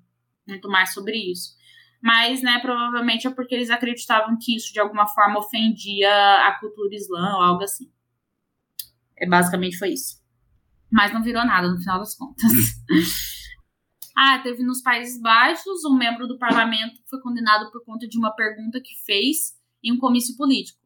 [0.46, 1.58] muito mais sobre isso.
[2.02, 6.10] Mas, né, provavelmente é porque eles acreditavam que isso de alguma forma ofendia
[6.46, 7.90] a cultura islã ou algo assim.
[9.18, 10.18] É, basicamente foi isso.
[10.90, 12.50] Mas não virou nada no final das contas.
[14.16, 18.16] ah, teve nos Países Baixos um membro do parlamento que foi condenado por conta de
[18.16, 19.54] uma pergunta que fez
[19.84, 20.80] em um comício político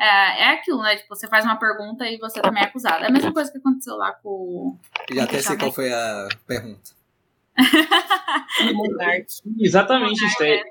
[0.00, 0.96] é, é aquilo, né?
[0.96, 3.04] Tipo, você faz uma pergunta e você também é acusado.
[3.04, 4.78] É a mesma coisa que aconteceu lá com.
[5.10, 6.92] Eu já até sei qual foi a pergunta.
[9.60, 10.64] Exatamente, isso aí.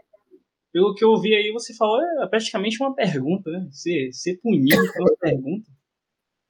[0.72, 3.68] Pelo que eu ouvi aí, você falou, é praticamente uma pergunta, né?
[3.72, 5.70] Ser, ser punido por uma pergunta.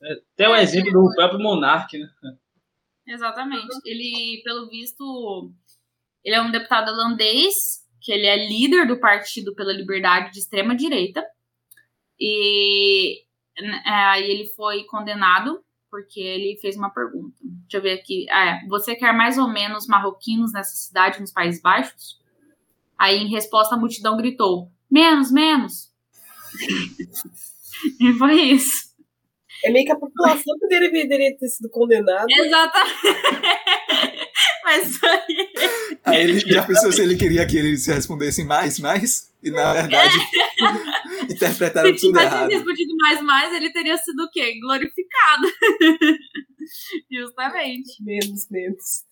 [0.02, 2.38] É, até o exemplo do próprio monarca, né?
[3.08, 3.68] Exatamente.
[3.86, 5.52] Ele, pelo visto,
[6.24, 10.76] ele é um deputado holandês, que ele é líder do Partido pela Liberdade de extrema
[10.76, 11.26] direita.
[12.20, 13.24] E
[13.86, 17.36] é, aí ele foi condenado porque ele fez uma pergunta.
[17.42, 18.30] Deixa eu ver aqui.
[18.30, 22.20] É, você quer mais ou menos marroquinos nessa cidade nos Países Baixos?
[22.98, 25.92] Aí, em resposta, a multidão gritou: menos, menos.
[28.00, 28.89] e foi isso.
[29.70, 32.26] É meio que a população poderia, deveria ter sido condenada.
[32.28, 32.98] Exatamente.
[34.64, 35.50] Mas aí.
[36.06, 39.32] Aí ele já pensou se ele queria que eles respondessem mais, mais?
[39.44, 40.16] E na verdade.
[41.30, 42.32] interpretaram Se tudo errado.
[42.32, 44.60] Se tivesse respondido mais, mais, ele teria sido o quê?
[44.60, 45.48] Glorificado.
[47.12, 48.04] Justamente.
[48.04, 49.06] Menos, menos.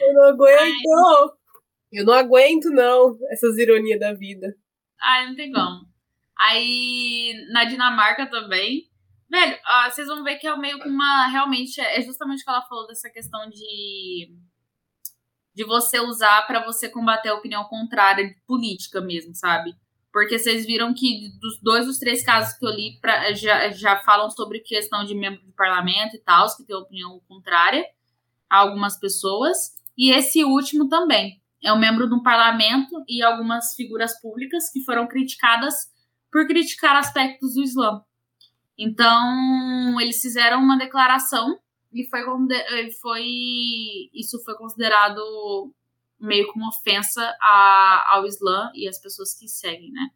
[0.00, 0.60] Eu não aguento.
[0.60, 0.72] Ai.
[1.92, 4.56] Eu não aguento, não, essas ironias da vida.
[5.00, 5.91] Ai, não tem como.
[6.42, 8.90] Aí, na Dinamarca também.
[9.30, 11.28] Velho, vocês vão ver que é meio que uma.
[11.28, 14.28] Realmente, é justamente o que ela falou dessa questão de
[15.54, 19.74] de você usar para você combater a opinião contrária política mesmo, sabe?
[20.10, 23.98] Porque vocês viram que dos dois dos três casos que eu li pra, já, já
[23.98, 27.84] falam sobre questão de membro do parlamento e tal, que tem opinião contrária
[28.48, 29.74] a algumas pessoas.
[29.96, 31.40] E esse último também.
[31.62, 35.92] É um membro de um parlamento e algumas figuras públicas que foram criticadas
[36.32, 38.02] por criticar aspectos do Islã.
[38.76, 41.58] Então, eles fizeram uma declaração
[41.92, 42.22] e foi,
[43.00, 43.26] foi
[44.14, 45.20] isso foi considerado
[46.18, 50.08] meio como ofensa a, ao Islã e às pessoas que seguem, né?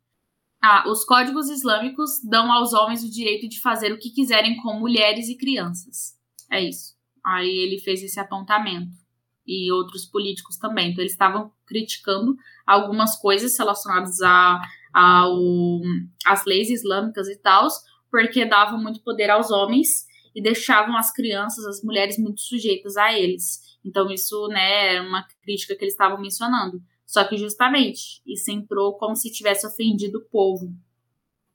[0.63, 4.81] Ah, os códigos islâmicos dão aos homens o direito de fazer o que quiserem com
[4.81, 6.17] mulheres e crianças.
[6.51, 6.97] É isso.
[7.25, 8.91] Aí ele fez esse apontamento.
[9.47, 10.91] E outros políticos também.
[10.91, 12.35] Então eles estavam criticando
[12.67, 14.61] algumas coisas relacionadas a,
[14.97, 15.83] ao,
[16.47, 17.69] leis islâmicas e tal,
[18.11, 23.13] porque davam muito poder aos homens e deixavam as crianças, as mulheres muito sujeitas a
[23.13, 23.61] eles.
[23.85, 26.83] Então isso, né, é uma crítica que eles estavam mencionando.
[27.07, 30.75] Só que justamente isso entrou como se tivesse ofendido o povo,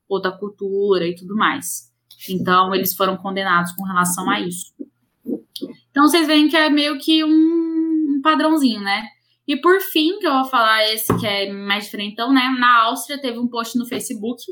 [0.08, 1.92] outra cultura e tudo mais.
[2.30, 4.72] Então eles foram condenados com relação a isso.
[5.90, 9.04] Então vocês veem que é meio que um padrãozinho, né?
[9.48, 12.56] E por fim, que eu vou falar esse que é mais diferentão, né?
[12.60, 14.44] Na Áustria teve um post no Facebook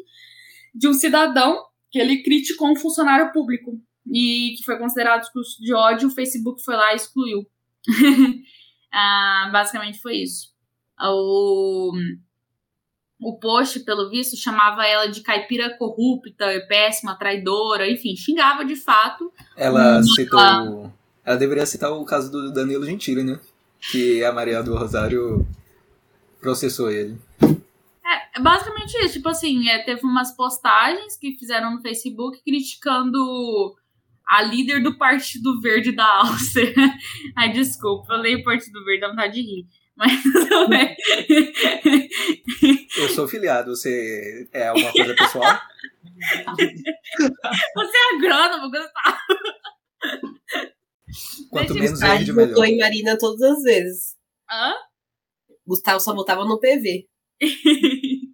[0.74, 3.80] de um cidadão que ele criticou um funcionário público
[4.12, 7.46] e que foi considerado discurso de ódio, o Facebook foi lá e excluiu.
[8.92, 10.50] ah, basicamente foi isso.
[11.02, 11.94] O,
[13.22, 19.32] o post, pelo visto, chamava ela de caipira corrupta, péssima, traidora, enfim, xingava de fato.
[19.56, 20.40] Ela citou.
[20.40, 20.94] Ela...
[21.24, 23.40] ela deveria citar o caso do Danilo Gentili, né?
[23.80, 25.48] Que a Maria do Rosário
[26.40, 27.18] processou ele.
[27.42, 29.14] É, é basicamente isso.
[29.14, 33.76] Tipo assim, é, teve umas postagens que fizeram no Facebook criticando
[34.28, 36.74] a líder do Partido Verde da Áustria.
[37.36, 39.68] Ai, desculpa, eu leio Partido Verde, dá vontade de rir.
[39.98, 40.14] Mas
[40.70, 40.96] bem.
[42.98, 45.44] Eu sou filiado, você é alguma coisa pessoal?
[47.76, 49.18] você é agrônomo, Gustavo.
[51.50, 52.50] Quanto menos verde, melhor.
[52.50, 54.16] votou em Marina todas as vezes.
[54.50, 54.74] Hã?
[55.66, 57.08] Gustavo só votava no PV.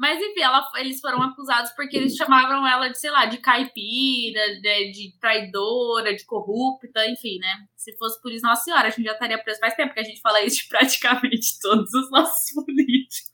[0.00, 4.58] Mas enfim, ela, eles foram acusados porque eles chamavam ela de, sei lá, de caipira,
[4.58, 7.66] de, de, traidora, de corrupta, enfim, né?
[7.76, 10.04] Se fosse por isso, nossa senhora, a gente já estaria preso faz tempo que a
[10.04, 13.30] gente fala isso de praticamente todos os nossos políticos.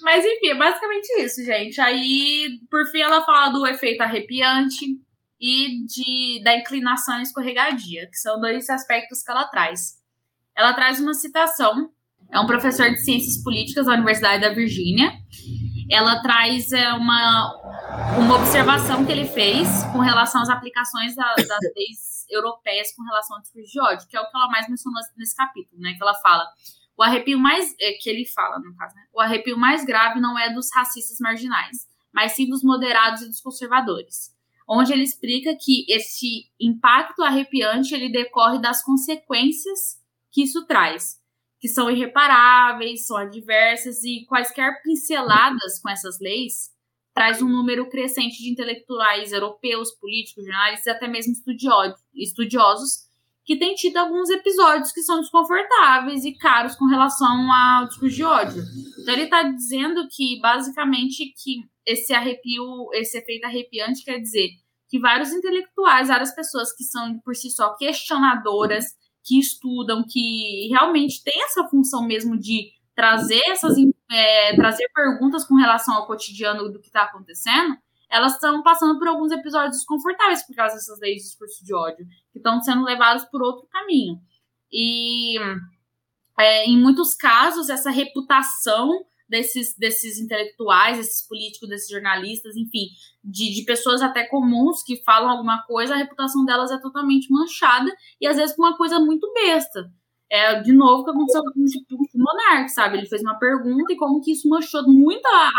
[0.00, 1.78] Mas enfim, é basicamente isso, gente.
[1.82, 4.86] Aí, por fim, ela fala do efeito arrepiante
[5.40, 10.00] e de, da inclinação escorregadia, que são dois aspectos que ela traz.
[10.56, 11.90] Ela traz uma citação
[12.30, 15.12] é um professor de ciências políticas da Universidade da Virgínia.
[15.90, 17.54] Ela traz é, uma,
[18.18, 23.36] uma observação que ele fez com relação às aplicações da, das leis europeias com relação
[23.36, 25.94] ao discurso de ódio, que é o que ela mais mencionou nesse capítulo, né?
[25.96, 26.44] Que ela fala.
[26.98, 27.72] O arrepio mais.
[27.80, 29.02] É, que ele fala, no caso, né?
[29.14, 33.40] O arrepio mais grave não é dos racistas marginais, mas sim dos moderados e dos
[33.40, 34.34] conservadores.
[34.68, 39.96] Onde ele explica que esse impacto arrepiante ele decorre das consequências
[40.32, 41.24] que isso traz
[41.58, 46.70] que são irreparáveis, são adversas e quaisquer pinceladas com essas leis
[47.14, 51.32] traz um número crescente de intelectuais europeus, políticos, jornalistas e até mesmo
[52.14, 53.05] estudiosos
[53.46, 58.24] que têm tido alguns episódios que são desconfortáveis e caros com relação ao discurso de
[58.24, 58.62] ódio.
[59.00, 64.48] Então ele está dizendo que basicamente que esse arrepio, esse efeito arrepiante quer dizer
[64.88, 68.84] que vários intelectuais, várias pessoas que são por si só questionadoras,
[69.24, 73.76] que estudam, que realmente tem essa função mesmo de trazer essas
[74.10, 77.76] é, trazer perguntas com relação ao cotidiano do que está acontecendo,
[78.10, 82.06] elas estão passando por alguns episódios desconfortáveis por causa dessas leis de discurso de ódio,
[82.32, 84.20] que estão sendo levadas por outro caminho.
[84.70, 85.38] E
[86.38, 88.90] é, em muitos casos, essa reputação
[89.28, 92.88] desses, desses intelectuais, desses políticos, desses jornalistas, enfim,
[93.24, 97.90] de, de pessoas até comuns que falam alguma coisa, a reputação delas é totalmente manchada
[98.20, 99.90] e às vezes por uma coisa muito besta.
[100.28, 102.98] É, de novo, que aconteceu com o Monark, sabe?
[102.98, 105.52] Ele fez uma pergunta e como que isso manchou muito a,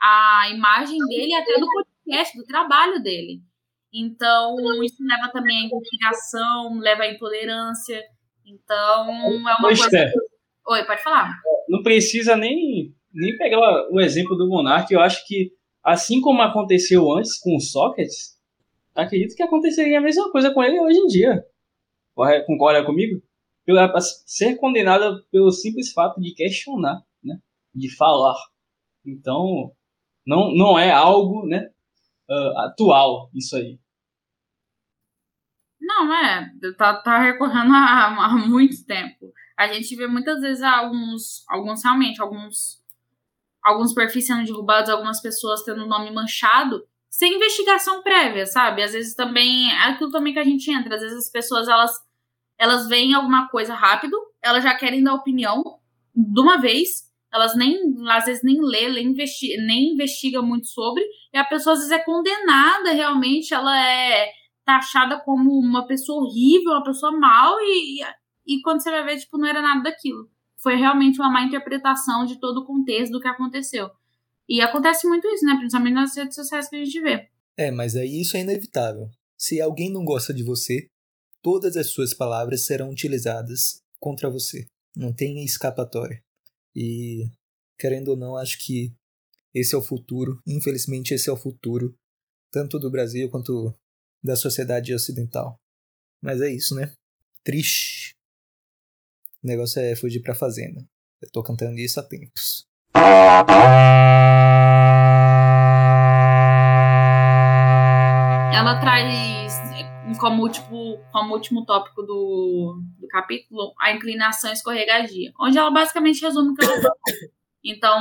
[0.00, 3.40] a imagem dele até do podcast, do trabalho dele.
[3.92, 8.02] Então, isso leva também à investigação, leva à intolerância.
[8.44, 9.10] Então,
[9.48, 9.98] é uma coisa.
[9.98, 10.12] É.
[10.68, 11.32] Oi, pode falar.
[11.68, 13.58] Não precisa nem, nem pegar
[13.90, 14.92] o exemplo do Monark.
[14.92, 18.36] Eu acho que, assim como aconteceu antes com o Sócrates,
[18.94, 21.44] acredito que aconteceria a mesma coisa com ele hoje em dia.
[22.46, 23.22] Concorda comigo?
[23.64, 27.36] Pela, ser condenada pelo simples fato de questionar, né?
[27.74, 28.36] de falar.
[29.04, 29.72] Então,
[30.26, 31.68] não, não é algo né,
[32.28, 33.78] uh, atual isso aí.
[35.80, 36.50] Não, é.
[36.76, 42.20] Tá, tá recorrendo há, há muito tempo a gente vê muitas vezes alguns, alguns realmente,
[42.20, 42.82] alguns,
[43.62, 48.82] alguns perfis sendo derrubados, algumas pessoas tendo o nome manchado, sem investigação prévia, sabe?
[48.82, 51.92] Às vezes também, é aquilo também que a gente entra, às vezes as pessoas, elas,
[52.58, 55.62] elas veem alguma coisa rápido, elas já querem dar opinião
[56.14, 57.05] de uma vez,
[57.36, 61.74] elas nem, às vezes nem lê, nem, investi nem investiga muito sobre, e a pessoa
[61.74, 64.30] às vezes é condenada realmente, ela é
[64.64, 68.02] taxada como uma pessoa horrível, uma pessoa mal, e,
[68.46, 70.28] e quando você vai ver, tipo, não era nada daquilo.
[70.56, 73.88] Foi realmente uma má interpretação de todo o contexto do que aconteceu.
[74.48, 75.54] E acontece muito isso, né?
[75.56, 77.28] Principalmente nas redes sociais que a gente vê.
[77.56, 79.08] É, mas aí isso é inevitável.
[79.36, 80.88] Se alguém não gosta de você,
[81.42, 84.66] todas as suas palavras serão utilizadas contra você.
[84.96, 86.22] Não tem escapatória.
[86.76, 87.30] E,
[87.78, 88.92] querendo ou não, acho que
[89.54, 90.38] esse é o futuro.
[90.46, 91.96] Infelizmente, esse é o futuro,
[92.52, 93.74] tanto do Brasil quanto
[94.22, 95.58] da sociedade ocidental.
[96.22, 96.92] Mas é isso, né?
[97.42, 98.14] Triste.
[99.42, 100.86] O negócio é fugir pra fazenda.
[101.22, 102.66] Eu tô cantando isso há tempos.
[108.52, 109.35] Ela traz
[110.14, 116.50] como, tipo, como último tópico do, do capítulo a inclinação escorregadia, onde ela basicamente resume
[116.50, 116.96] o que ela falou.
[117.64, 117.98] Então,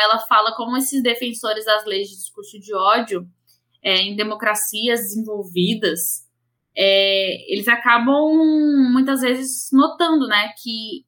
[0.00, 3.28] ela fala como esses defensores das leis de discurso de ódio
[3.82, 6.26] é, em democracias desenvolvidas,
[6.74, 8.32] é, eles acabam
[8.90, 11.04] muitas vezes notando, né, que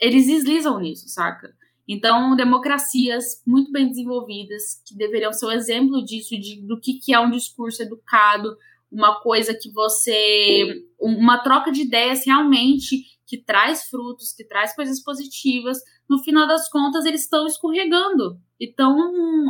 [0.00, 1.54] eles deslizam nisso, saca?
[1.86, 7.14] Então, democracias muito bem desenvolvidas, que deveriam ser um exemplo disso, de, do que, que
[7.14, 8.56] é um discurso educado,
[8.90, 10.82] uma coisa que você.
[10.98, 15.78] uma troca de ideias realmente que traz frutos, que traz coisas positivas.
[16.08, 18.96] No final das contas, eles estão escorregando e estão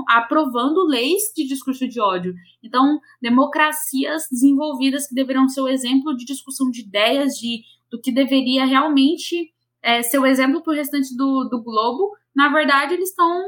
[0.08, 2.34] aprovando leis de discurso de ódio.
[2.62, 8.12] Então, democracias desenvolvidas que deveriam ser o exemplo de discussão de ideias, de do que
[8.12, 9.50] deveria realmente
[9.82, 13.42] é, ser o exemplo para o restante do, do globo, na verdade, eles estão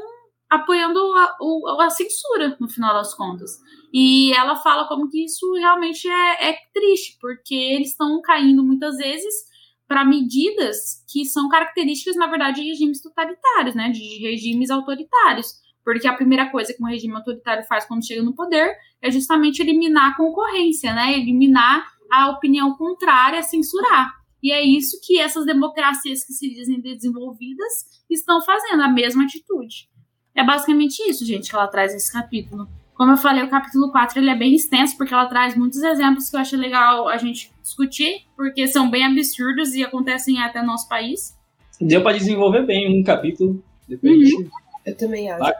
[0.51, 3.53] apoiando a, a, censura, no final das contas.
[3.93, 8.97] E ela fala como que isso realmente é, é triste, porque eles estão caindo muitas
[8.97, 9.49] vezes
[9.87, 13.91] para medidas que são características, na verdade, de regimes totalitários, né?
[13.91, 15.55] De regimes autoritários.
[15.85, 19.61] Porque a primeira coisa que um regime autoritário faz quando chega no poder é justamente
[19.61, 21.15] eliminar a concorrência, né?
[21.15, 24.13] Eliminar a opinião contrária, censurar.
[24.43, 29.90] E é isso que essas democracias que se dizem desenvolvidas estão fazendo, a mesma atitude.
[30.35, 32.69] É basicamente isso, gente, que ela traz nesse capítulo.
[32.95, 36.29] Como eu falei, o capítulo 4 ele é bem extenso, porque ela traz muitos exemplos
[36.29, 40.69] que eu achei legal a gente discutir, porque são bem absurdos e acontecem até no
[40.69, 41.35] nosso país.
[41.81, 43.63] Deu para desenvolver bem um capítulo.
[43.89, 44.51] Depois uhum.
[44.85, 45.53] Eu também acho.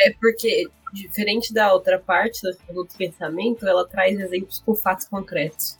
[0.00, 5.78] É porque, diferente da outra parte, do outro pensamento, ela traz exemplos com fatos concretos.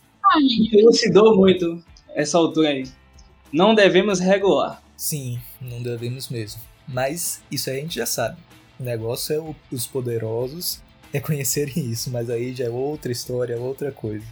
[0.73, 1.83] Elucidou muito
[2.15, 2.85] essa altura aí.
[3.53, 4.83] Não devemos regular.
[4.97, 6.61] Sim, não devemos mesmo.
[6.87, 8.39] Mas isso aí a gente já sabe.
[8.79, 10.83] O negócio é o, os poderosos
[11.13, 14.27] reconhecerem isso, mas aí já é outra história, outra coisa.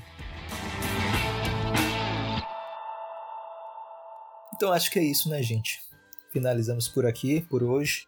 [4.55, 5.81] Então acho que é isso, né, gente?
[6.33, 8.07] Finalizamos por aqui, por hoje.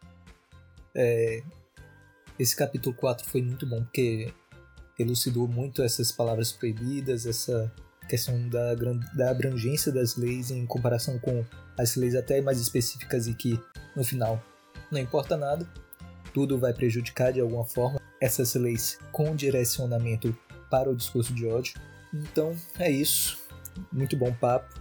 [0.95, 1.43] É...
[2.39, 4.33] Esse capítulo 4 foi muito bom porque
[4.99, 7.73] elucidou muito essas palavras proibidas, essa
[8.09, 8.75] questão da,
[9.15, 11.45] da abrangência das leis em comparação com
[11.77, 13.61] as leis até mais específicas e que,
[13.95, 14.43] no final,
[14.91, 15.67] não importa nada,
[16.33, 20.37] tudo vai prejudicar de alguma forma essas leis com direcionamento
[20.71, 21.75] para o discurso de ódio.
[22.13, 23.39] Então, é isso.
[23.93, 24.81] Muito bom papo.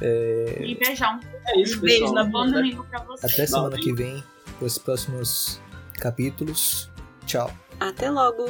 [0.00, 0.62] É...
[0.62, 1.18] E beijão.
[1.46, 3.32] É isso, Beijo na bom domingo pra vocês.
[3.32, 4.22] Até semana que vem,
[4.60, 5.60] os próximos
[5.98, 6.90] capítulos.
[7.26, 7.50] Tchau.
[7.80, 8.46] Até logo.